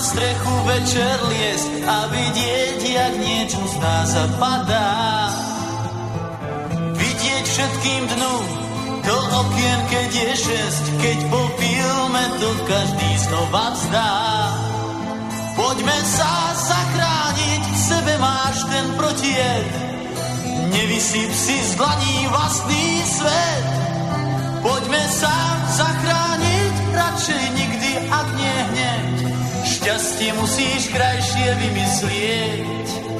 Strechu 0.00 0.54
večer 0.68 1.16
liesť 1.28 1.70
a 1.88 1.96
vidieť, 2.12 2.80
jak 2.84 3.12
niečo 3.16 3.62
z 3.64 3.76
nás 3.80 4.06
zapadá. 4.12 4.92
Vidieť 6.96 7.44
všetkým 7.44 8.02
dnu 8.16 8.36
do 9.06 9.16
okien, 9.16 9.80
keď 9.88 10.08
je 10.10 10.30
šesť, 10.36 10.84
keď 11.00 11.18
po 11.30 11.42
filme 11.56 12.24
to 12.42 12.50
každý 12.66 13.10
znova 13.24 13.66
vzdá. 13.72 14.14
Poďme 15.56 15.98
sa 16.04 16.32
zachrániť, 16.52 17.62
v 17.64 17.78
sebe 17.80 18.14
máš 18.20 18.56
ten 18.68 18.86
protijed, 19.00 19.66
nevysyp 20.74 21.30
si 21.32 21.56
z 21.56 21.70
dlaní 21.80 22.28
vlastný 22.28 22.86
svet. 23.08 23.64
Poďme 24.60 25.02
sa 25.08 25.34
zachrániť, 25.70 26.74
radšej 26.92 27.44
nikdy, 27.54 27.90
ak 28.10 28.28
nie 28.34 28.56
hneď. 28.74 29.25
Šťastie 29.86 30.34
musíš 30.34 30.90
krajšie 30.90 31.46
vymyslieť. 31.62 33.15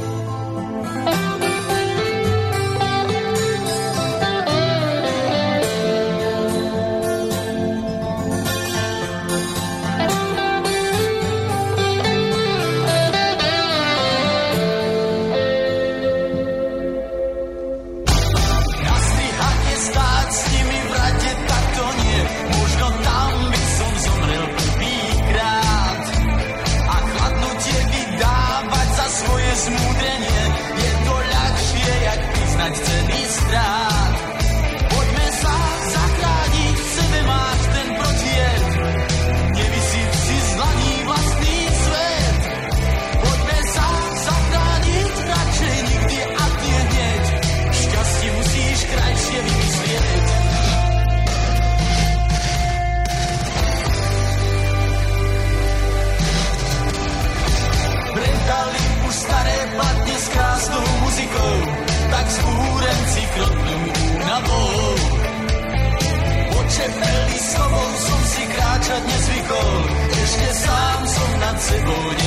kol, 69.48 69.84
ještě 70.20 70.54
sám 70.54 71.06
som 71.06 71.40
nad 71.40 71.62
sebou 71.62 72.25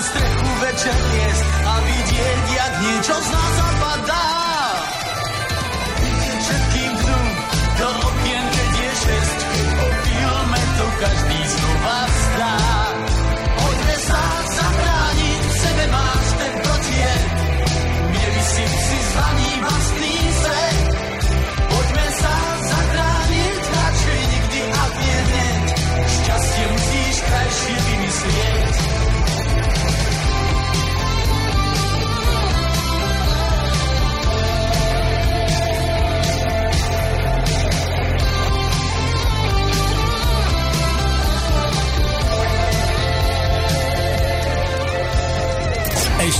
na 0.00 0.06
strechu 0.08 0.50
večer 0.64 0.96
niesť 1.12 1.44
a 1.60 1.74
vidieť, 1.84 2.44
jak 2.56 2.72
niečo 2.80 3.16
z 3.20 3.28
nás 3.36 3.69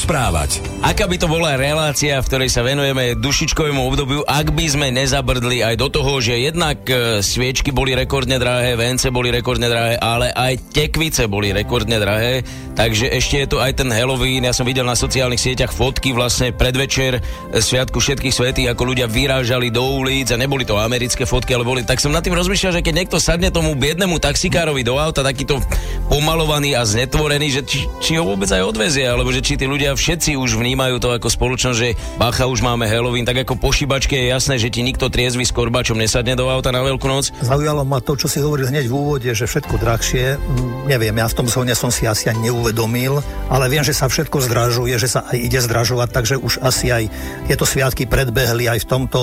rozprávať. 0.00 0.69
Aká 0.90 1.06
by 1.06 1.22
to 1.22 1.30
bola 1.30 1.54
relácia, 1.54 2.18
v 2.18 2.26
ktorej 2.26 2.50
sa 2.50 2.66
venujeme 2.66 3.14
dušičkovému 3.14 3.78
obdobiu, 3.78 4.26
ak 4.26 4.50
by 4.50 4.66
sme 4.66 4.90
nezabrdli 4.90 5.62
aj 5.62 5.78
do 5.78 5.86
toho, 5.86 6.18
že 6.18 6.50
jednak 6.50 6.82
e, 6.90 7.22
sviečky 7.22 7.70
boli 7.70 7.94
rekordne 7.94 8.42
drahé, 8.42 8.74
vence 8.74 9.06
boli 9.06 9.30
rekordne 9.30 9.70
drahé, 9.70 10.02
ale 10.02 10.34
aj 10.34 10.74
tekvice 10.74 11.30
boli 11.30 11.54
rekordne 11.54 11.94
drahé, 11.94 12.42
takže 12.74 13.06
ešte 13.06 13.38
je 13.38 13.46
tu 13.54 13.56
aj 13.62 13.78
ten 13.78 13.86
Halloween, 13.86 14.42
ja 14.42 14.50
som 14.50 14.66
videl 14.66 14.82
na 14.82 14.98
sociálnych 14.98 15.38
sieťach 15.38 15.70
fotky 15.70 16.10
vlastne 16.10 16.50
predvečer 16.50 17.22
e, 17.22 17.62
Sviatku 17.62 18.02
všetkých 18.02 18.34
svetých, 18.34 18.74
ako 18.74 18.90
ľudia 18.90 19.06
vyrážali 19.06 19.70
do 19.70 19.86
ulic 19.86 20.34
a 20.34 20.42
neboli 20.42 20.66
to 20.66 20.74
americké 20.74 21.22
fotky, 21.22 21.54
ale 21.54 21.62
boli, 21.62 21.86
tak 21.86 22.02
som 22.02 22.10
nad 22.10 22.26
tým 22.26 22.34
rozmýšľal, 22.34 22.82
že 22.82 22.82
keď 22.82 22.94
niekto 22.98 23.22
sadne 23.22 23.54
tomu 23.54 23.78
biednemu 23.78 24.18
taxikárovi 24.18 24.82
do 24.82 24.98
auta, 24.98 25.22
takýto 25.22 25.62
pomalovaný 26.10 26.74
a 26.74 26.82
znetvorený, 26.82 27.46
že 27.54 27.62
či, 27.62 27.86
či 28.02 28.18
ho 28.18 28.26
vôbec 28.26 28.50
aj 28.50 28.66
odvezie, 28.74 29.06
alebo 29.06 29.30
že 29.30 29.38
či 29.38 29.54
tí 29.54 29.70
ľudia 29.70 29.94
všetci 29.94 30.34
už 30.34 30.58
vnímajú 30.58 30.79
to 31.00 31.12
ako 31.12 31.28
spoločnosť, 31.28 31.76
že 31.76 31.92
bacha 32.16 32.48
už 32.48 32.64
máme 32.64 32.88
Halloween, 32.88 33.28
tak 33.28 33.44
ako 33.44 33.60
po 33.60 33.68
šibačke 33.74 34.16
je 34.16 34.32
jasné, 34.32 34.56
že 34.56 34.72
ti 34.72 34.80
nikto 34.80 35.12
triezvy 35.12 35.44
s 35.44 35.52
korbačom 35.52 36.00
nesadne 36.00 36.32
do 36.32 36.48
auta 36.48 36.72
na 36.72 36.80
Veľkú 36.80 37.04
noc. 37.04 37.32
Zaujalo 37.44 37.84
ma 37.84 38.00
to, 38.00 38.16
čo 38.16 38.28
si 38.28 38.40
hovoril 38.40 38.68
hneď 38.72 38.88
v 38.88 38.94
úvode, 38.94 39.30
že 39.30 39.44
všetko 39.44 39.76
drahšie. 39.76 40.40
Neviem, 40.88 41.16
ja 41.20 41.26
v 41.28 41.36
tom 41.36 41.46
zóne 41.48 41.76
som 41.76 41.92
si 41.92 42.08
asi 42.08 42.32
ani 42.32 42.48
neuvedomil, 42.48 43.20
ale 43.52 43.64
viem, 43.68 43.84
že 43.84 43.92
sa 43.96 44.08
všetko 44.08 44.40
zdražuje, 44.48 44.96
že 44.96 45.08
sa 45.10 45.28
aj 45.28 45.36
ide 45.36 45.60
zdražovať, 45.60 46.08
takže 46.10 46.34
už 46.40 46.64
asi 46.64 46.88
aj 46.88 47.04
tieto 47.46 47.68
sviatky 47.68 48.08
predbehli 48.08 48.66
aj 48.70 48.84
v 48.84 48.88
tomto 48.88 49.20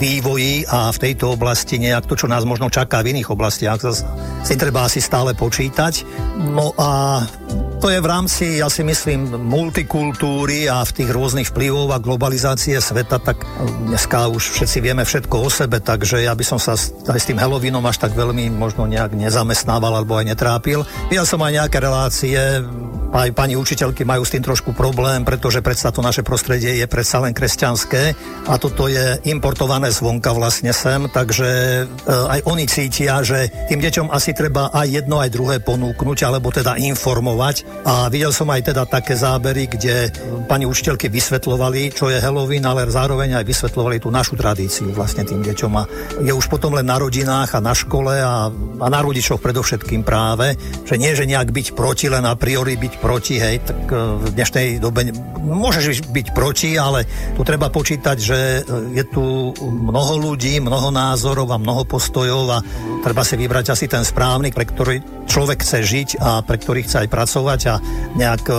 vývoji 0.00 0.68
a 0.68 0.92
v 0.92 0.98
tejto 1.00 1.32
oblasti 1.36 1.80
nejak 1.80 2.08
to, 2.08 2.16
čo 2.16 2.30
nás 2.30 2.46
možno 2.48 2.72
čaká 2.72 3.04
v 3.04 3.16
iných 3.16 3.32
oblastiach, 3.32 3.80
si 4.44 4.54
treba 4.56 4.88
asi 4.88 5.00
stále 5.02 5.36
počítať. 5.36 6.06
No 6.36 6.72
a 6.76 7.20
to 7.80 7.92
je 7.92 8.00
v 8.00 8.08
rámci, 8.08 8.44
ja 8.60 8.68
si 8.72 8.80
myslím, 8.84 9.36
multikultúry 9.36 10.68
a 10.68 10.75
v 10.82 10.92
tých 11.02 11.10
rôznych 11.14 11.48
vplyvov 11.48 11.94
a 11.94 12.02
globalizácie 12.02 12.76
sveta, 12.82 13.22
tak 13.22 13.46
dneska 13.86 14.28
už 14.28 14.58
všetci 14.58 14.78
vieme 14.82 15.06
všetko 15.06 15.36
o 15.40 15.48
sebe, 15.48 15.78
takže 15.80 16.20
ja 16.20 16.34
by 16.34 16.44
som 16.44 16.58
sa 16.58 16.76
aj 16.76 17.20
s 17.20 17.28
tým 17.30 17.38
Halloweenom 17.38 17.84
až 17.86 18.02
tak 18.02 18.12
veľmi 18.12 18.50
možno 18.52 18.84
nejak 18.84 19.14
nezamestnával 19.14 20.02
alebo 20.02 20.18
aj 20.18 20.34
netrápil. 20.34 20.82
Ja 21.14 21.22
som 21.22 21.40
aj 21.40 21.64
nejaké 21.64 21.78
relácie, 21.78 22.60
aj 23.16 23.32
pani 23.32 23.56
učiteľky 23.56 24.04
majú 24.04 24.28
s 24.28 24.36
tým 24.36 24.44
trošku 24.44 24.76
problém, 24.76 25.24
pretože 25.24 25.64
predsa 25.64 25.88
to 25.88 26.04
naše 26.04 26.20
prostredie 26.20 26.76
je 26.76 26.84
predsa 26.84 27.24
len 27.24 27.32
kresťanské 27.32 28.12
a 28.44 28.60
toto 28.60 28.92
je 28.92 29.16
importované 29.32 29.88
zvonka 29.88 30.36
vlastne 30.36 30.76
sem, 30.76 31.08
takže 31.08 31.48
e, 31.48 32.12
aj 32.12 32.44
oni 32.44 32.68
cítia, 32.68 33.24
že 33.24 33.48
tým 33.72 33.80
deťom 33.80 34.12
asi 34.12 34.36
treba 34.36 34.68
aj 34.68 35.00
jedno, 35.00 35.16
aj 35.16 35.32
druhé 35.32 35.56
ponúknuť, 35.64 36.18
alebo 36.28 36.52
teda 36.52 36.76
informovať 36.76 37.64
a 37.88 38.12
videl 38.12 38.36
som 38.36 38.52
aj 38.52 38.68
teda 38.68 38.84
také 38.84 39.16
zábery, 39.16 39.64
kde 39.64 40.12
pani 40.44 40.68
učiteľky 40.68 41.08
vysvetlovali, 41.08 41.96
čo 41.96 42.12
je 42.12 42.20
Halloween, 42.20 42.68
ale 42.68 42.84
zároveň 42.84 43.40
aj 43.40 43.48
vysvetlovali 43.48 43.96
tú 43.96 44.12
našu 44.12 44.36
tradíciu 44.36 44.92
vlastne 44.92 45.24
tým 45.24 45.40
deťom. 45.40 45.72
A 45.72 45.82
je 46.20 46.32
už 46.36 46.52
potom 46.52 46.76
len 46.76 46.84
na 46.84 47.00
rodinách 47.00 47.56
a 47.56 47.64
na 47.64 47.72
škole 47.72 48.12
a, 48.20 48.52
a 48.52 48.86
na 48.92 49.00
rodičoch 49.00 49.40
predovšetkým 49.40 50.04
práve, 50.04 50.52
že 50.84 51.00
nie, 51.00 51.16
že 51.16 51.24
nejak 51.24 51.48
byť 51.48 51.66
proti, 51.72 52.12
len 52.12 52.28
a 52.28 52.36
priori 52.36 52.76
byť 52.76 53.05
proti, 53.06 53.38
hej, 53.38 53.62
tak 53.62 53.86
e, 53.86 53.94
v 54.18 54.26
dnešnej 54.34 54.66
dobe 54.82 55.14
môžeš 55.38 56.10
byť 56.10 56.26
proti, 56.34 56.74
ale 56.74 57.06
tu 57.38 57.46
treba 57.46 57.70
počítať, 57.70 58.16
že 58.18 58.66
je 58.66 59.04
tu 59.06 59.54
mnoho 59.62 60.18
ľudí, 60.18 60.58
mnoho 60.58 60.90
názorov 60.90 61.54
a 61.54 61.62
mnoho 61.62 61.86
postojov 61.86 62.50
a 62.50 62.58
treba 63.06 63.22
si 63.22 63.38
vybrať 63.38 63.78
asi 63.78 63.86
ten 63.86 64.02
správny, 64.02 64.50
pre 64.50 64.66
ktorý 64.66 65.15
človek 65.26 65.60
chce 65.60 65.78
žiť 65.82 66.08
a 66.22 66.40
pre 66.40 66.56
ktorý 66.56 66.86
chce 66.86 67.04
aj 67.04 67.08
pracovať 67.10 67.60
a 67.68 67.74
nejak 68.16 68.42
e, 68.48 68.54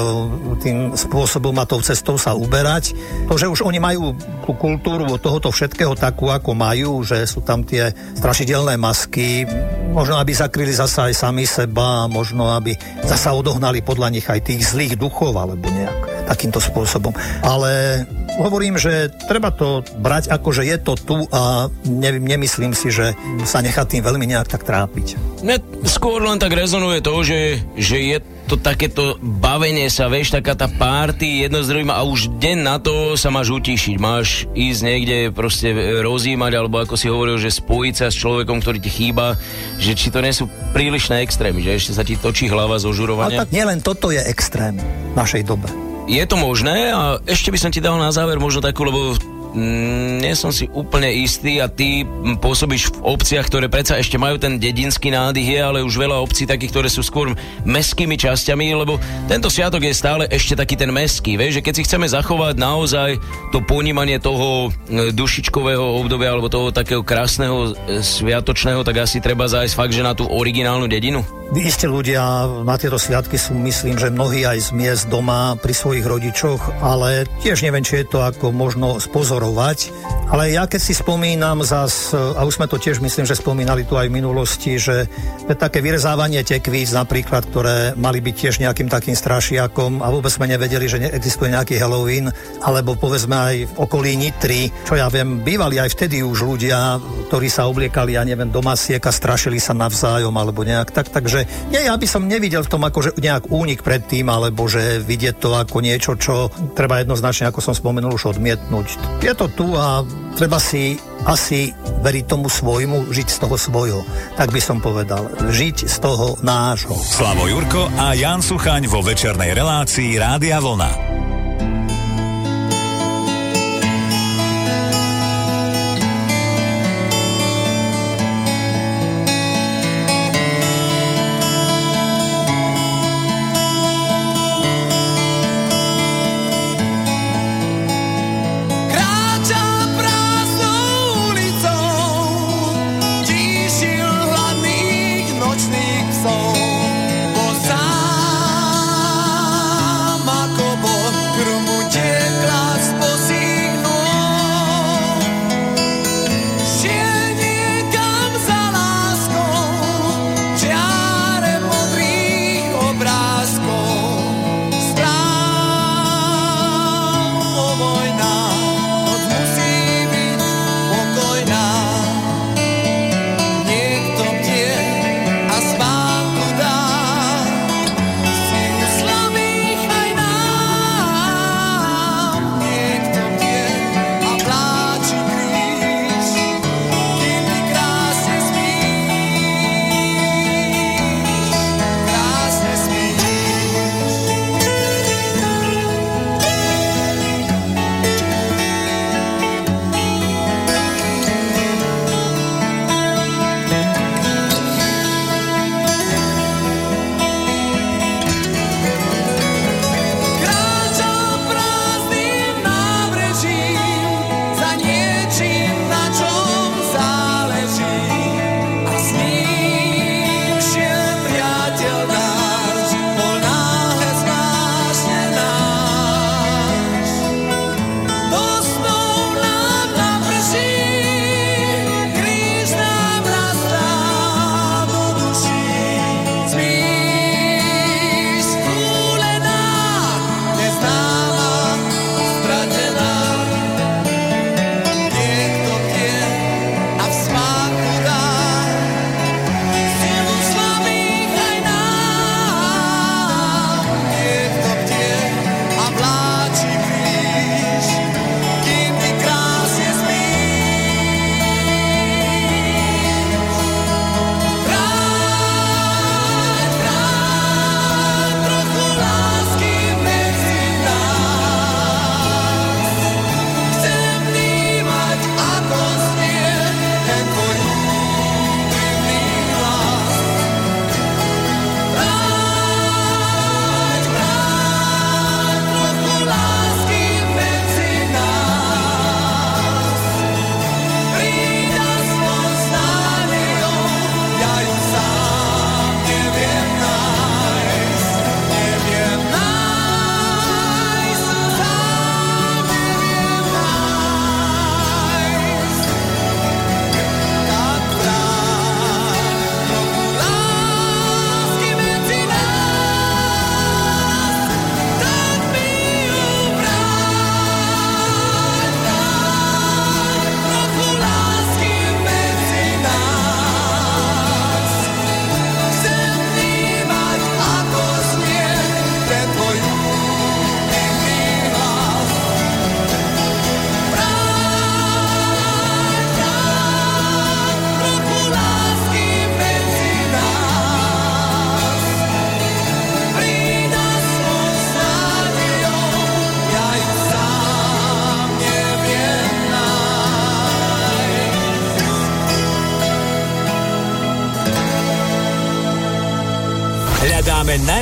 tým 0.61 0.77
spôsobom 0.93 1.55
a 1.57 1.65
tou 1.65 1.79
cestou 1.81 2.19
sa 2.19 2.35
uberať. 2.35 2.93
To, 3.31 3.39
že 3.39 3.49
už 3.49 3.63
oni 3.63 3.79
majú 3.79 4.13
tú 4.43 4.53
kultúru 4.53 5.07
tohoto 5.17 5.49
všetkého 5.49 5.95
takú, 5.95 6.29
ako 6.29 6.53
majú, 6.53 7.01
že 7.01 7.23
sú 7.25 7.41
tam 7.41 7.63
tie 7.63 7.91
strašidelné 8.19 8.75
masky, 8.77 9.47
možno 9.95 10.19
aby 10.19 10.35
zakryli 10.35 10.75
zasa 10.75 11.09
aj 11.09 11.15
sami 11.15 11.47
seba, 11.47 12.05
možno 12.05 12.51
aby 12.53 12.75
zasa 13.07 13.33
odohnali 13.33 13.81
podľa 13.81 14.13
nich 14.13 14.27
aj 14.27 14.45
tých 14.45 14.61
zlých 14.75 14.99
duchov, 14.99 15.33
alebo 15.33 15.71
nejak 15.71 16.27
takýmto 16.27 16.59
spôsobom. 16.59 17.15
Ale 17.41 18.03
hovorím, 18.37 18.77
že 18.77 19.09
treba 19.27 19.49
to 19.49 19.81
brať 19.97 20.29
ako, 20.29 20.49
že 20.53 20.63
je 20.69 20.77
to 20.77 20.93
tu 20.95 21.17
a 21.33 21.67
ne, 21.89 22.11
nemyslím 22.21 22.71
si, 22.77 22.93
že 22.93 23.17
sa 23.43 23.65
nechá 23.65 23.83
tým 23.83 24.05
veľmi 24.05 24.25
nejak 24.29 24.47
tak 24.47 24.63
trápiť. 24.63 25.17
Ne, 25.43 25.57
skôr 25.83 26.21
len 26.21 26.37
tak 26.37 26.53
rezonuje 26.53 27.01
to, 27.01 27.13
že, 27.25 27.61
že 27.77 27.97
je 27.97 28.17
to 28.47 28.55
takéto 28.55 29.19
bavenie 29.19 29.91
sa, 29.91 30.07
vieš, 30.07 30.31
taká 30.31 30.55
tá 30.55 30.71
party 30.71 31.43
jedno 31.43 31.59
s 31.59 31.67
druhým 31.67 31.91
a 31.91 32.07
už 32.07 32.39
deň 32.39 32.57
na 32.63 32.79
to 32.79 33.19
sa 33.19 33.27
máš 33.27 33.51
utišiť. 33.51 33.95
Máš 33.99 34.47
ísť 34.55 34.81
niekde 34.87 35.17
proste 35.35 35.75
rozímať, 35.99 36.51
alebo 36.55 36.79
ako 36.79 36.95
si 36.95 37.11
hovoril, 37.11 37.35
že 37.35 37.51
spojiť 37.51 37.93
sa 37.99 38.07
s 38.07 38.15
človekom, 38.15 38.63
ktorý 38.63 38.79
ti 38.79 38.87
chýba, 38.87 39.35
že 39.75 39.99
či 39.99 40.07
to 40.07 40.23
nie 40.23 40.31
sú 40.31 40.47
prílišné 40.71 41.27
extrémy, 41.27 41.59
že 41.59 41.75
ešte 41.75 41.91
sa 41.91 42.07
ti 42.07 42.15
točí 42.15 42.47
hlava 42.47 42.79
zo 42.79 42.95
žurovania. 42.95 43.43
Ale 43.43 43.43
tak 43.43 43.51
nielen 43.51 43.83
toto 43.83 44.15
je 44.15 44.21
extrém 44.23 44.79
v 44.79 45.15
našej 45.19 45.43
dobe. 45.43 45.86
Je 46.07 46.23
to 46.23 46.39
možné 46.39 46.95
a 46.95 47.19
ešte 47.27 47.51
by 47.51 47.59
som 47.59 47.67
ti 47.67 47.83
dal 47.83 47.99
na 47.99 48.15
záver 48.15 48.39
možno 48.39 48.63
takú, 48.63 48.87
lebo 48.87 49.11
nie 49.57 50.33
som 50.37 50.53
si 50.53 50.69
úplne 50.69 51.09
istý 51.09 51.57
a 51.57 51.65
ty 51.65 52.05
pôsobíš 52.37 52.93
v 52.93 53.17
obciach, 53.17 53.49
ktoré 53.49 53.65
predsa 53.67 53.97
ešte 53.97 54.21
majú 54.21 54.37
ten 54.37 54.61
dedinský 54.61 55.09
nádych, 55.09 55.57
je 55.57 55.59
ale 55.59 55.79
už 55.81 55.97
veľa 55.97 56.21
obcí 56.21 56.45
takých, 56.45 56.71
ktoré 56.71 56.89
sú 56.93 57.01
skôr 57.01 57.33
meskými 57.65 58.13
časťami, 58.13 58.77
lebo 58.77 59.01
tento 59.25 59.49
sviatok 59.49 59.81
je 59.81 59.93
stále 59.97 60.23
ešte 60.29 60.53
taký 60.53 60.77
ten 60.77 60.93
meský, 60.93 61.35
vieš, 61.35 61.59
že 61.59 61.65
keď 61.65 61.73
si 61.73 61.85
chceme 61.89 62.05
zachovať 62.05 62.55
naozaj 62.61 63.17
to 63.49 63.59
ponímanie 63.65 64.21
toho 64.21 64.69
e, 64.69 65.09
dušičkového 65.09 65.97
obdobia 66.05 66.37
alebo 66.37 66.53
toho 66.53 66.69
takého 66.69 67.01
krásneho 67.01 67.73
e, 67.73 68.01
sviatočného, 68.05 68.85
tak 68.85 69.01
asi 69.01 69.17
treba 69.17 69.49
zájsť 69.49 69.73
fakt, 69.73 69.95
že 69.95 70.05
na 70.05 70.13
tú 70.13 70.29
originálnu 70.29 70.85
dedinu. 70.85 71.25
Isté 71.55 71.87
ľudia 71.87 72.43
na 72.67 72.75
tieto 72.75 72.99
sviatky 72.99 73.39
sú, 73.39 73.55
myslím, 73.55 73.95
že 73.95 74.11
mnohí 74.11 74.43
aj 74.43 74.67
z 74.67 74.69
miest 74.75 75.05
doma 75.07 75.55
pri 75.55 75.71
svojich 75.71 76.03
rodičoch, 76.03 76.83
ale 76.83 77.23
tiež 77.39 77.63
neviem, 77.63 77.87
či 77.87 78.03
je 78.03 78.11
to 78.11 78.19
ako 78.19 78.51
možno 78.51 78.99
spozorovať. 79.47 79.79
Ale 80.27 80.51
ja 80.51 80.67
keď 80.67 80.81
si 80.83 80.91
spomínam 80.91 81.63
zas, 81.63 82.11
a 82.11 82.43
už 82.43 82.59
sme 82.59 82.67
to 82.67 82.75
tiež 82.75 82.99
myslím, 82.99 83.23
že 83.23 83.39
spomínali 83.39 83.87
tu 83.87 83.95
aj 83.95 84.11
v 84.11 84.17
minulosti, 84.19 84.75
že 84.75 85.07
také 85.55 85.79
vyrezávanie 85.79 86.43
tekvíc 86.43 86.91
napríklad, 86.91 87.47
ktoré 87.47 87.95
mali 87.95 88.19
byť 88.19 88.35
tiež 88.35 88.55
nejakým 88.59 88.91
takým 88.91 89.15
strašiakom 89.15 90.03
a 90.03 90.11
vôbec 90.11 90.27
sme 90.27 90.51
nevedeli, 90.51 90.91
že 90.91 90.99
neexistuje 90.99 91.55
nejaký 91.55 91.79
Halloween, 91.79 92.27
alebo 92.59 92.99
povedzme 92.99 93.35
aj 93.39 93.55
v 93.71 93.73
okolí 93.79 94.19
Nitry, 94.19 94.67
čo 94.83 94.99
ja 94.99 95.07
viem, 95.07 95.39
bývali 95.47 95.79
aj 95.79 95.95
vtedy 95.95 96.19
už 96.19 96.43
ľudia, 96.43 96.99
ktorí 97.31 97.47
sa 97.47 97.71
obliekali, 97.71 98.19
ja 98.19 98.27
neviem, 98.27 98.51
do 98.51 98.59
masiek 98.59 98.99
a 98.99 99.15
strašili 99.15 99.63
sa 99.63 99.71
navzájom 99.71 100.35
alebo 100.35 100.67
nejak 100.67 100.91
tak, 100.91 101.07
takže 101.07 101.71
nie, 101.71 101.87
ja 101.87 101.95
by 101.95 102.03
som 102.03 102.27
nevidel 102.27 102.67
v 102.67 102.71
tom 102.75 102.83
ako 102.83 102.99
že 102.99 103.11
nejak 103.15 103.47
únik 103.47 103.79
pred 103.79 104.03
tým, 104.03 104.27
alebo 104.27 104.67
že 104.67 104.99
vidieť 104.99 105.39
to 105.39 105.55
ako 105.55 105.79
niečo, 105.79 106.19
čo 106.19 106.51
treba 106.75 106.99
jednoznačne, 106.99 107.47
ako 107.47 107.63
som 107.63 107.71
spomenul, 107.71 108.11
už 108.11 108.35
odmietnúť. 108.35 109.23
Je 109.23 109.31
to 109.37 109.45
tu 109.53 109.67
a 109.77 110.01
treba 110.33 110.57
si 110.57 110.97
asi 111.29 111.69
veriť 112.01 112.25
tomu 112.25 112.49
svojmu, 112.49 113.13
žiť 113.13 113.27
z 113.29 113.37
toho 113.37 113.55
svojho. 113.59 114.01
Tak 114.33 114.49
by 114.49 114.61
som 114.63 114.81
povedal. 114.81 115.29
Žiť 115.45 115.85
z 115.85 115.97
toho 116.01 116.41
nášho. 116.41 116.97
Slavo 116.97 117.45
Jurko 117.45 117.85
a 117.93 118.17
Jan 118.17 118.41
Suchaň 118.41 118.89
vo 118.89 119.05
večernej 119.05 119.53
relácii 119.53 120.17
Rádia 120.17 120.57
Vlna. 120.57 121.26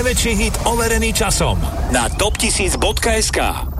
Najväčší 0.05 0.33
hit 0.37 0.55
overený 0.69 1.17
časom 1.17 1.57
na 1.89 2.05
top1000.sk. 2.13 3.74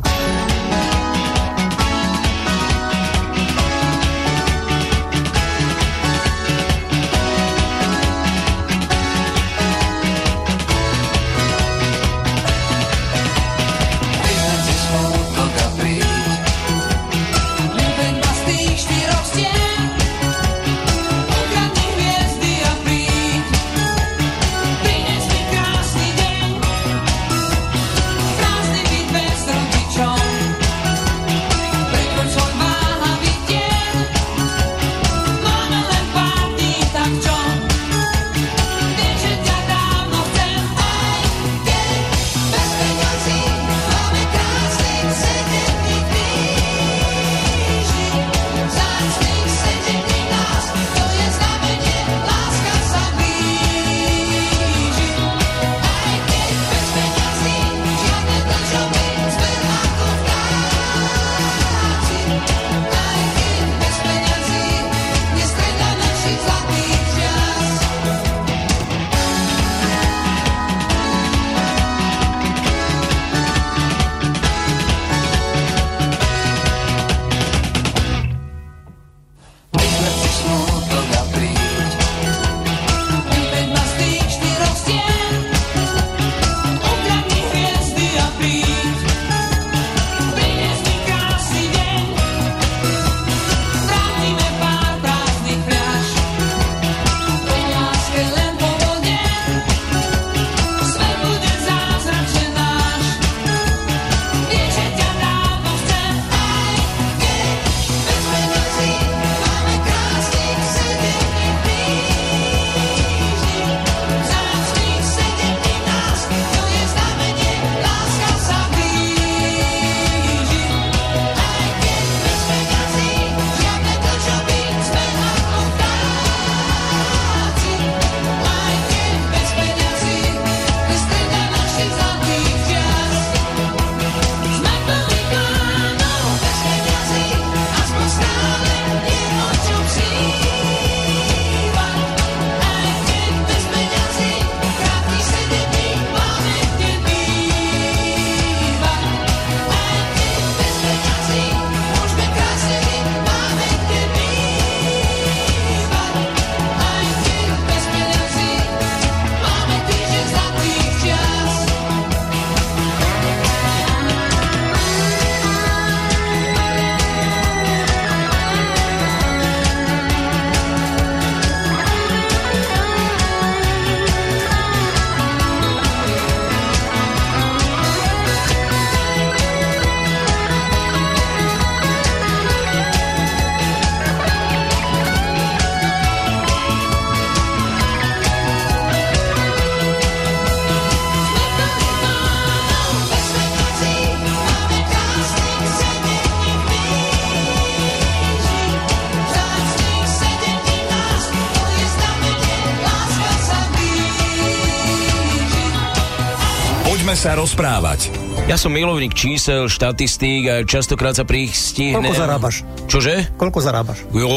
sa 207.25 207.33
rozprávať. 207.33 208.13
Ja 208.45 208.53
som 208.53 208.69
milovník 208.69 209.17
čísel, 209.17 209.65
štatistík 209.65 210.45
a 210.45 210.55
častokrát 210.61 211.17
sa 211.17 211.25
pristihnem... 211.25 212.05
Koľko 212.05 212.21
zarábaš? 212.21 212.55
Čože? 212.85 213.33
Koľko 213.33 213.59
zarábaš? 213.65 214.05
Jo, 214.13 214.29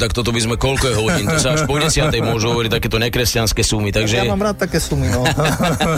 tak 0.00 0.16
toto 0.16 0.32
by 0.32 0.40
sme 0.40 0.56
koľko 0.56 0.84
je 0.88 0.94
hodín, 0.96 1.28
to 1.28 1.36
sa 1.36 1.52
až 1.52 1.68
po 1.68 1.76
desiatej 1.76 2.24
môžu 2.24 2.56
hovoriť 2.56 2.72
takéto 2.72 2.96
nekresťanské 2.96 3.60
sumy, 3.60 3.92
takže... 3.92 4.24
Ja 4.24 4.32
mám 4.32 4.40
rád 4.40 4.56
také 4.64 4.80
sumy, 4.80 5.12
no. 5.12 5.28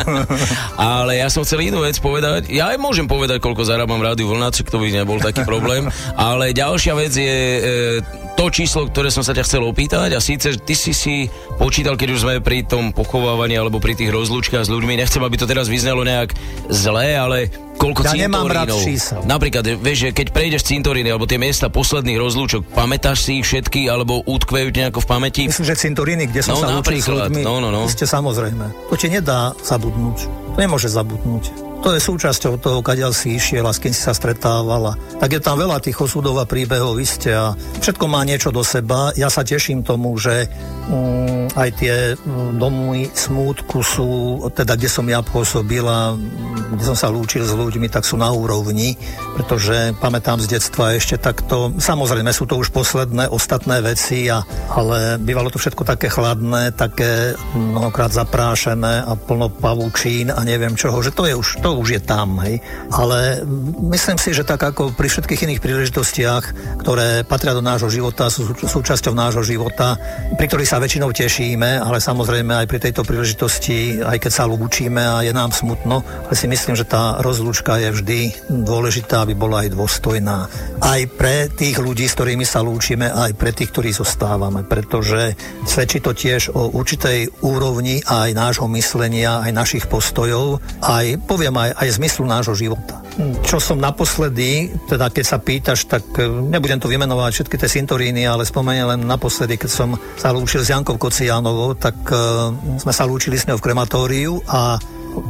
Ale 0.99 1.23
ja 1.23 1.31
som 1.31 1.47
chcel 1.47 1.71
inú 1.71 1.87
vec 1.87 2.03
povedať. 2.03 2.51
Ja 2.51 2.75
aj 2.75 2.83
môžem 2.83 3.07
povedať, 3.07 3.39
koľko 3.39 3.63
zarábam 3.63 4.03
rádiu 4.03 4.27
Vlnáček, 4.27 4.75
to 4.75 4.83
by 4.83 4.91
nebol 4.91 5.23
taký 5.23 5.47
problém. 5.47 5.87
Ale 6.19 6.51
ďalšia 6.51 6.99
vec 6.99 7.15
je 7.15 7.39
e, 7.63 8.24
to 8.35 8.51
číslo, 8.51 8.91
ktoré 8.91 9.09
som 9.15 9.23
sa 9.23 9.33
ťa 9.33 9.47
chcel 9.47 9.63
opýtať 9.63 10.13
a 10.13 10.21
síce 10.21 10.59
ty 10.59 10.75
si 10.75 10.91
si 10.91 11.31
počítal, 11.57 11.95
keď 11.95 12.09
už 12.15 12.23
sme 12.27 12.35
pri 12.43 12.67
tom 12.67 12.91
pochovávaní 12.91 13.55
alebo 13.55 13.79
pri 13.79 13.95
tých 13.95 14.11
rozlúčkach 14.11 14.67
s 14.67 14.73
ľuďmi, 14.75 14.99
nechcem, 14.99 15.23
aby 15.23 15.39
to 15.39 15.47
teraz 15.47 15.71
vyznelo 15.71 16.03
nejak 16.03 16.35
zlé, 16.69 17.15
ale 17.15 17.49
koľko 17.77 18.01
Ja 18.05 18.13
nemám 18.17 18.47
rád 18.47 18.73
čísel. 18.79 19.21
Napríklad, 19.25 19.65
vieš, 19.79 19.99
že 20.07 20.11
keď 20.11 20.27
prejdeš 20.31 20.63
cintoríny 20.65 21.11
alebo 21.11 21.25
tie 21.25 21.37
miesta 21.37 21.69
posledných 21.69 22.17
rozlúčok, 22.17 22.65
pamätáš 22.73 23.27
si 23.27 23.41
ich 23.41 23.47
všetky 23.47 23.87
alebo 23.87 24.23
utkvejú 24.25 24.69
ti 24.71 24.79
nejako 24.81 25.01
v 25.03 25.09
pamäti? 25.09 25.43
Myslím, 25.47 25.69
že 25.69 25.77
cintoríny, 25.77 26.25
kde 26.29 26.41
som 26.41 26.55
No, 26.55 26.63
sa 26.63 26.69
lúčil 26.73 27.01
s 27.01 27.09
ľuďmi, 27.09 27.43
No, 27.43 27.59
no, 27.59 27.69
no. 27.69 27.85
ste 27.87 28.07
samozrejme. 28.07 28.65
To 28.89 28.95
ti 28.95 29.11
nedá 29.11 29.53
zabudnúť. 29.61 30.19
To 30.55 30.59
nemôže 30.59 30.87
zabudnúť. 30.87 31.75
To 31.85 31.93
je 31.93 32.01
súčasťou 32.01 32.57
toho, 32.65 32.81
kadiaľ 32.81 33.13
si 33.13 33.37
išiel 33.37 33.61
a 33.61 33.75
s 33.75 33.77
kým 33.77 33.93
si 33.93 34.01
sa 34.01 34.17
stretával. 34.17 34.89
a 34.89 34.93
Tak 35.21 35.37
je 35.37 35.41
tam 35.45 35.61
veľa 35.61 35.85
tých 35.85 36.01
osudov 36.01 36.41
a 36.41 36.49
príbehov, 36.49 36.97
vy 36.97 37.05
ste 37.05 37.37
a 37.37 37.53
všetko 37.85 38.09
má 38.09 38.25
niečo 38.25 38.49
do 38.49 38.65
seba. 38.65 39.13
Ja 39.21 39.29
sa 39.29 39.45
teším 39.45 39.85
tomu, 39.85 40.17
že 40.17 40.49
mm, 40.89 41.53
aj 41.53 41.69
tie 41.77 42.17
mm, 42.17 42.57
domy 42.57 43.13
smútku 43.13 43.85
sú, 43.85 44.09
teda 44.57 44.81
kde 44.81 44.89
som 44.89 45.05
ja 45.05 45.21
pôsobil 45.21 45.85
a 45.85 46.17
mm, 46.17 46.73
kde 46.73 46.85
som 46.89 46.97
sa 46.97 47.13
lúčil 47.13 47.45
s 47.45 47.53
ľuďmi, 47.53 47.64
tak 47.89 48.05
sú 48.09 48.19
na 48.19 48.33
úrovni, 48.35 48.99
pretože 49.39 49.95
pamätám 50.03 50.43
z 50.43 50.59
detstva 50.59 50.99
ešte 50.99 51.21
takto, 51.21 51.71
samozrejme 51.79 52.35
sú 52.35 52.49
to 52.51 52.59
už 52.59 52.75
posledné 52.75 53.31
ostatné 53.31 53.79
veci, 53.85 54.27
a, 54.27 54.43
ale 54.73 55.23
bývalo 55.23 55.53
to 55.53 55.63
všetko 55.63 55.87
také 55.87 56.11
chladné, 56.11 56.75
také 56.75 57.39
mnohokrát 57.55 58.11
zaprášené 58.11 59.07
a 59.07 59.15
plno 59.15 59.47
pavúčín 59.47 60.35
a 60.35 60.43
neviem 60.43 60.75
čoho, 60.75 60.99
že 60.99 61.15
to 61.15 61.31
je 61.31 61.39
už, 61.39 61.63
to 61.63 61.71
už 61.79 61.89
je 61.95 62.03
tam, 62.03 62.43
hej. 62.43 62.59
Ale 62.91 63.47
myslím 63.95 64.19
si, 64.19 64.35
že 64.35 64.43
tak 64.43 64.59
ako 64.59 64.99
pri 64.99 65.07
všetkých 65.07 65.47
iných 65.47 65.63
príležitostiach, 65.63 66.45
ktoré 66.83 67.23
patria 67.23 67.55
do 67.55 67.63
nášho 67.63 67.87
života, 67.87 68.27
sú 68.27 68.51
súčasťou 68.59 69.15
nášho 69.15 69.47
života, 69.47 69.95
pri 70.35 70.51
ktorých 70.51 70.71
sa 70.71 70.83
väčšinou 70.83 71.15
tešíme, 71.15 71.79
ale 71.79 72.03
samozrejme 72.03 72.65
aj 72.65 72.67
pri 72.67 72.79
tejto 72.91 73.07
príležitosti, 73.07 74.03
aj 74.03 74.19
keď 74.19 74.33
sa 74.35 74.45
lúčime 74.51 74.99
a 74.99 75.23
je 75.23 75.31
nám 75.31 75.55
smutno, 75.55 76.03
ale 76.03 76.35
si 76.35 76.51
myslím, 76.51 76.75
že 76.75 76.83
tá 76.83 77.23
rozlúčka 77.23 77.54
je 77.63 77.89
vždy 77.95 78.21
dôležitá, 78.65 79.23
aby 79.23 79.39
bola 79.39 79.63
aj 79.63 79.77
dôstojná. 79.77 80.49
Aj 80.83 81.01
pre 81.15 81.47
tých 81.53 81.79
ľudí, 81.79 82.09
s 82.09 82.17
ktorými 82.19 82.43
sa 82.43 82.65
lúčime, 82.65 83.07
aj 83.07 83.37
pre 83.39 83.55
tých, 83.55 83.71
ktorí 83.71 83.95
zostávame, 83.95 84.67
pretože 84.67 85.39
svedčí 85.69 86.03
to 86.03 86.17
tiež 86.17 86.51
o 86.57 86.75
určitej 86.75 87.45
úrovni 87.45 88.01
aj 88.03 88.35
nášho 88.35 88.67
myslenia, 88.75 89.45
aj 89.45 89.53
našich 89.55 89.85
postojov, 89.87 90.59
aj 90.83 91.21
poviem 91.29 91.55
aj, 91.55 91.71
aj 91.79 91.89
zmyslu 92.01 92.25
nášho 92.27 92.57
života. 92.57 93.05
Čo 93.47 93.63
som 93.63 93.79
naposledy, 93.79 94.75
teda 94.91 95.07
keď 95.15 95.25
sa 95.25 95.39
pýtaš, 95.39 95.87
tak 95.87 96.03
e, 96.19 96.27
nebudem 96.27 96.83
tu 96.83 96.91
vymenovať 96.91 97.31
všetky 97.31 97.57
tie 97.63 97.71
cintoríny, 97.71 98.27
ale 98.27 98.43
spomeniem 98.43 98.91
len 98.91 99.01
naposledy, 99.07 99.55
keď 99.55 99.71
som 99.71 99.95
sa 100.19 100.35
lúčil 100.35 100.67
s 100.67 100.75
Jankou 100.75 100.99
Kocianovou, 100.99 101.79
tak 101.79 101.95
uh, 102.11 102.51
sme 102.81 102.93
sa 102.93 103.05
lúčili 103.07 103.39
s 103.39 103.47
ňou 103.47 103.61
v 103.61 103.65
krematóriu 103.71 104.43
a 104.49 104.81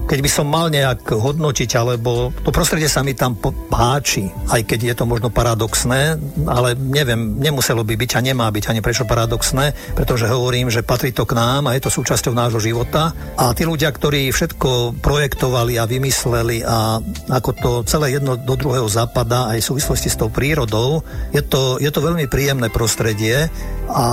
keď 0.05 0.19
by 0.21 0.31
som 0.31 0.47
mal 0.49 0.69
nejak 0.69 1.09
hodnotiť, 1.11 1.71
alebo 1.77 2.33
to 2.45 2.51
prostredie 2.55 2.89
sa 2.89 3.05
mi 3.05 3.17
tam 3.17 3.37
páči, 3.69 4.29
aj 4.53 4.65
keď 4.65 4.81
je 4.93 4.95
to 4.97 5.05
možno 5.09 5.29
paradoxné, 5.29 6.17
ale 6.49 6.77
neviem, 6.77 7.41
nemuselo 7.41 7.83
by 7.83 7.95
byť 7.97 8.11
a 8.17 8.25
nemá 8.25 8.47
byť 8.49 8.65
ani 8.71 8.81
prečo 8.85 9.09
paradoxné, 9.09 9.73
pretože 9.97 10.29
hovorím, 10.29 10.69
že 10.69 10.87
patrí 10.87 11.11
to 11.13 11.29
k 11.29 11.37
nám 11.37 11.69
a 11.69 11.75
je 11.77 11.85
to 11.85 11.91
súčasťou 11.93 12.33
nášho 12.37 12.61
života. 12.61 13.13
A 13.37 13.53
tí 13.53 13.65
ľudia, 13.65 13.91
ktorí 13.91 14.31
všetko 14.31 15.01
projektovali 15.01 15.77
a 15.81 15.89
vymysleli 15.89 16.65
a 16.65 17.01
ako 17.33 17.51
to 17.57 17.71
celé 17.89 18.17
jedno 18.17 18.37
do 18.37 18.55
druhého 18.57 18.87
zapadá 18.89 19.53
aj 19.53 19.65
v 19.65 19.69
súvislosti 19.75 20.09
s 20.13 20.21
tou 20.21 20.29
prírodou, 20.29 21.03
je 21.33 21.43
to, 21.43 21.81
je 21.81 21.91
to 21.91 22.01
veľmi 22.05 22.29
príjemné 22.29 22.69
prostredie 22.69 23.49
a 23.89 24.05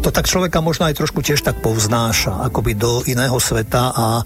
to 0.00 0.08
tak 0.14 0.30
človeka 0.30 0.62
možno 0.62 0.86
aj 0.86 0.98
trošku 0.98 1.20
tiež 1.20 1.42
tak 1.42 1.58
povznáša, 1.60 2.46
akoby 2.46 2.78
do 2.78 3.02
iného 3.10 3.36
sveta 3.42 3.90
a 3.90 4.06
e, 4.20 4.24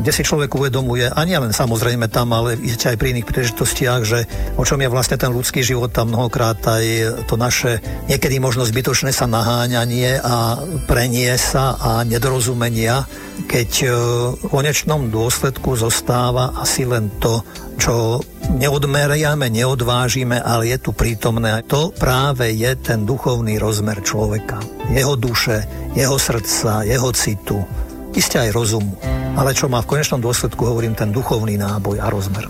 kde 0.00 0.12
si 0.12 0.22
človek 0.24 0.52
uvedomuje, 0.56 1.12
a 1.12 1.20
nie 1.28 1.36
len 1.36 1.52
samozrejme 1.52 2.08
tam, 2.08 2.32
ale 2.32 2.56
aj 2.56 2.96
pri 2.96 3.12
iných 3.16 3.28
príležitostiach, 3.28 4.00
že 4.04 4.24
o 4.56 4.64
čom 4.64 4.80
je 4.80 4.88
vlastne 4.88 5.20
ten 5.20 5.28
ľudský 5.32 5.60
život 5.60 5.92
a 5.96 6.08
mnohokrát 6.08 6.60
aj 6.64 6.84
to 7.28 7.36
naše 7.36 7.80
niekedy 8.08 8.40
možno 8.40 8.64
zbytočné 8.64 9.12
sa 9.12 9.28
naháňanie 9.28 10.20
a 10.20 10.60
prenie 10.88 11.32
sa 11.36 11.76
a 11.76 11.90
nedorozumenia, 12.04 13.04
keď 13.44 13.70
e, 13.82 13.86
v 14.40 14.44
konečnom 14.48 15.12
dôsledku 15.12 15.76
zostáva 15.76 16.56
asi 16.56 16.88
len 16.88 17.12
to, 17.20 17.44
čo 17.78 18.22
neodmeriame, 18.58 19.50
neodvážime, 19.50 20.38
ale 20.38 20.74
je 20.74 20.78
tu 20.78 20.90
prítomné. 20.94 21.62
To 21.70 21.90
práve 21.94 22.54
je 22.54 22.72
ten 22.78 23.02
duchovný 23.04 23.58
rozmer 23.58 24.00
človeka. 24.00 24.62
Jeho 24.92 25.18
duše, 25.18 25.64
jeho 25.92 26.18
srdca, 26.18 26.86
jeho 26.86 27.10
citu, 27.12 27.58
isté 28.14 28.48
aj 28.48 28.50
rozumu. 28.54 28.94
Ale 29.34 29.50
čo 29.52 29.66
má 29.66 29.82
v 29.82 29.98
konečnom 29.98 30.22
dôsledku, 30.22 30.62
hovorím, 30.62 30.94
ten 30.94 31.10
duchovný 31.10 31.58
náboj 31.58 31.98
a 31.98 32.06
rozmer. 32.06 32.46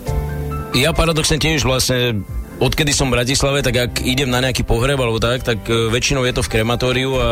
Ja 0.75 0.91
paradoxne 0.91 1.39
tiež 1.39 1.65
vlastne 1.65 2.21
odkedy 2.59 2.95
som 2.95 3.11
v 3.11 3.19
Bratislave, 3.19 3.59
tak 3.59 3.75
ak 3.75 3.93
idem 4.03 4.31
na 4.31 4.39
nejaký 4.39 4.63
pohreb 4.63 4.95
alebo 4.95 5.19
tak, 5.19 5.43
tak 5.43 5.59
e, 5.67 5.91
väčšinou 5.91 6.23
je 6.23 6.33
to 6.35 6.41
v 6.45 6.51
krematóriu 6.51 7.11
a 7.19 7.27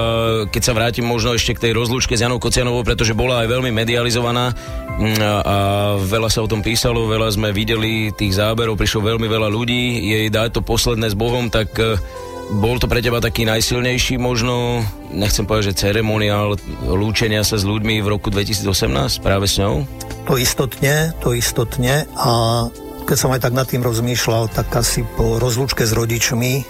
keď 0.51 0.61
sa 0.61 0.75
vrátim 0.75 1.05
možno 1.07 1.31
ešte 1.35 1.55
k 1.55 1.69
tej 1.69 1.71
rozlúčke 1.77 2.15
s 2.19 2.23
Janou 2.23 2.43
Kocianovou, 2.43 2.83
pretože 2.83 3.15
bola 3.15 3.43
aj 3.43 3.47
veľmi 3.47 3.71
medializovaná 3.71 4.51
mm, 4.51 5.19
a, 5.21 5.57
veľa 6.03 6.29
sa 6.29 6.43
o 6.43 6.51
tom 6.51 6.59
písalo, 6.59 7.07
veľa 7.07 7.31
sme 7.31 7.55
videli 7.55 8.11
tých 8.11 8.35
záberov, 8.35 8.75
prišlo 8.75 9.15
veľmi 9.15 9.27
veľa 9.27 9.47
ľudí, 9.47 10.11
jej 10.11 10.27
dať 10.27 10.59
to 10.59 10.61
posledné 10.61 11.07
s 11.07 11.15
Bohom, 11.15 11.47
tak 11.47 11.71
e, 11.79 11.95
bol 12.59 12.75
to 12.75 12.91
pre 12.91 12.99
teba 12.99 13.23
taký 13.23 13.47
najsilnejší 13.47 14.19
možno, 14.19 14.83
nechcem 15.15 15.47
povedať, 15.47 15.71
že 15.71 15.87
ceremoniál 15.87 16.59
lúčenia 16.83 17.47
sa 17.47 17.55
s 17.55 17.63
ľuďmi 17.63 18.03
v 18.03 18.07
roku 18.11 18.27
2018 18.27 19.23
práve 19.23 19.47
s 19.47 19.55
ňou? 19.63 19.87
To 20.27 20.35
istotne, 20.35 21.15
to 21.23 21.31
istotne 21.31 22.03
a 22.15 22.31
keď 23.03 23.17
som 23.19 23.31
aj 23.35 23.43
tak 23.43 23.53
nad 23.53 23.67
tým 23.67 23.83
rozmýšľal, 23.83 24.51
tak 24.51 24.71
asi 24.73 25.03
po 25.03 25.37
rozlúčke 25.37 25.83
s 25.83 25.91
rodičmi, 25.91 26.63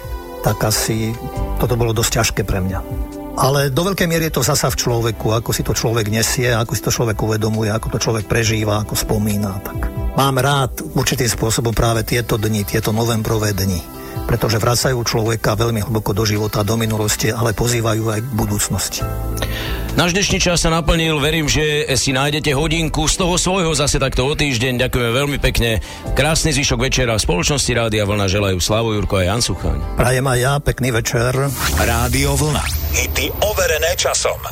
tak 0.44 0.60
asi 0.60 1.16
toto 1.56 1.78
bolo 1.78 1.96
dosť 1.96 2.10
ťažké 2.20 2.42
pre 2.44 2.60
mňa. 2.60 2.78
Ale 3.34 3.66
do 3.74 3.82
veľkej 3.82 4.06
miery 4.06 4.30
je 4.30 4.38
to 4.38 4.46
zasa 4.46 4.70
v 4.70 4.78
človeku, 4.78 5.34
ako 5.34 5.50
si 5.50 5.66
to 5.66 5.74
človek 5.74 6.06
nesie, 6.06 6.54
ako 6.54 6.72
si 6.78 6.82
to 6.86 6.94
človek 6.94 7.18
uvedomuje, 7.18 7.66
ako 7.66 7.90
to 7.90 7.98
človek 7.98 8.30
prežíva, 8.30 8.78
ako 8.78 8.94
spomína. 8.94 9.58
Tak 9.58 9.78
mám 10.14 10.38
rád 10.38 10.86
určitým 10.94 11.26
spôsobom 11.26 11.74
práve 11.74 12.06
tieto 12.06 12.38
dni, 12.38 12.62
tieto 12.62 12.94
novembrové 12.94 13.50
dni, 13.50 13.82
pretože 14.30 14.62
vracajú 14.62 15.02
človeka 15.02 15.58
veľmi 15.58 15.82
hlboko 15.82 16.14
do 16.14 16.22
života, 16.22 16.62
do 16.62 16.78
minulosti, 16.78 17.34
ale 17.34 17.58
pozývajú 17.58 18.04
aj 18.06 18.20
k 18.22 18.34
budúcnosti. 18.38 19.02
Náš 19.94 20.10
dnešný 20.10 20.42
čas 20.42 20.58
sa 20.58 20.74
naplnil, 20.74 21.22
verím, 21.22 21.46
že 21.46 21.86
si 21.94 22.10
nájdete 22.10 22.50
hodinku 22.50 23.06
z 23.06 23.14
toho 23.14 23.38
svojho 23.38 23.70
zase 23.78 24.02
takto 24.02 24.26
o 24.26 24.34
týždeň. 24.34 24.82
Ďakujeme 24.82 25.10
veľmi 25.14 25.38
pekne. 25.38 25.78
Krásny 26.18 26.50
zvyšok 26.50 26.82
večera 26.82 27.14
v 27.14 27.22
spoločnosti 27.22 27.70
Rádia 27.70 28.02
Vlna 28.02 28.26
želajú 28.26 28.58
Slavo 28.58 28.90
Jurko 28.90 29.22
a 29.22 29.30
Jan 29.30 29.38
Suchaň. 29.38 29.78
Prajem 29.94 30.26
aj 30.26 30.38
ja, 30.42 30.54
pekný 30.58 30.90
večer. 30.90 31.30
Rádio 31.78 32.34
Vlna. 32.34 32.64
Hity 32.90 33.30
overené 33.38 33.94
časom. 33.94 34.42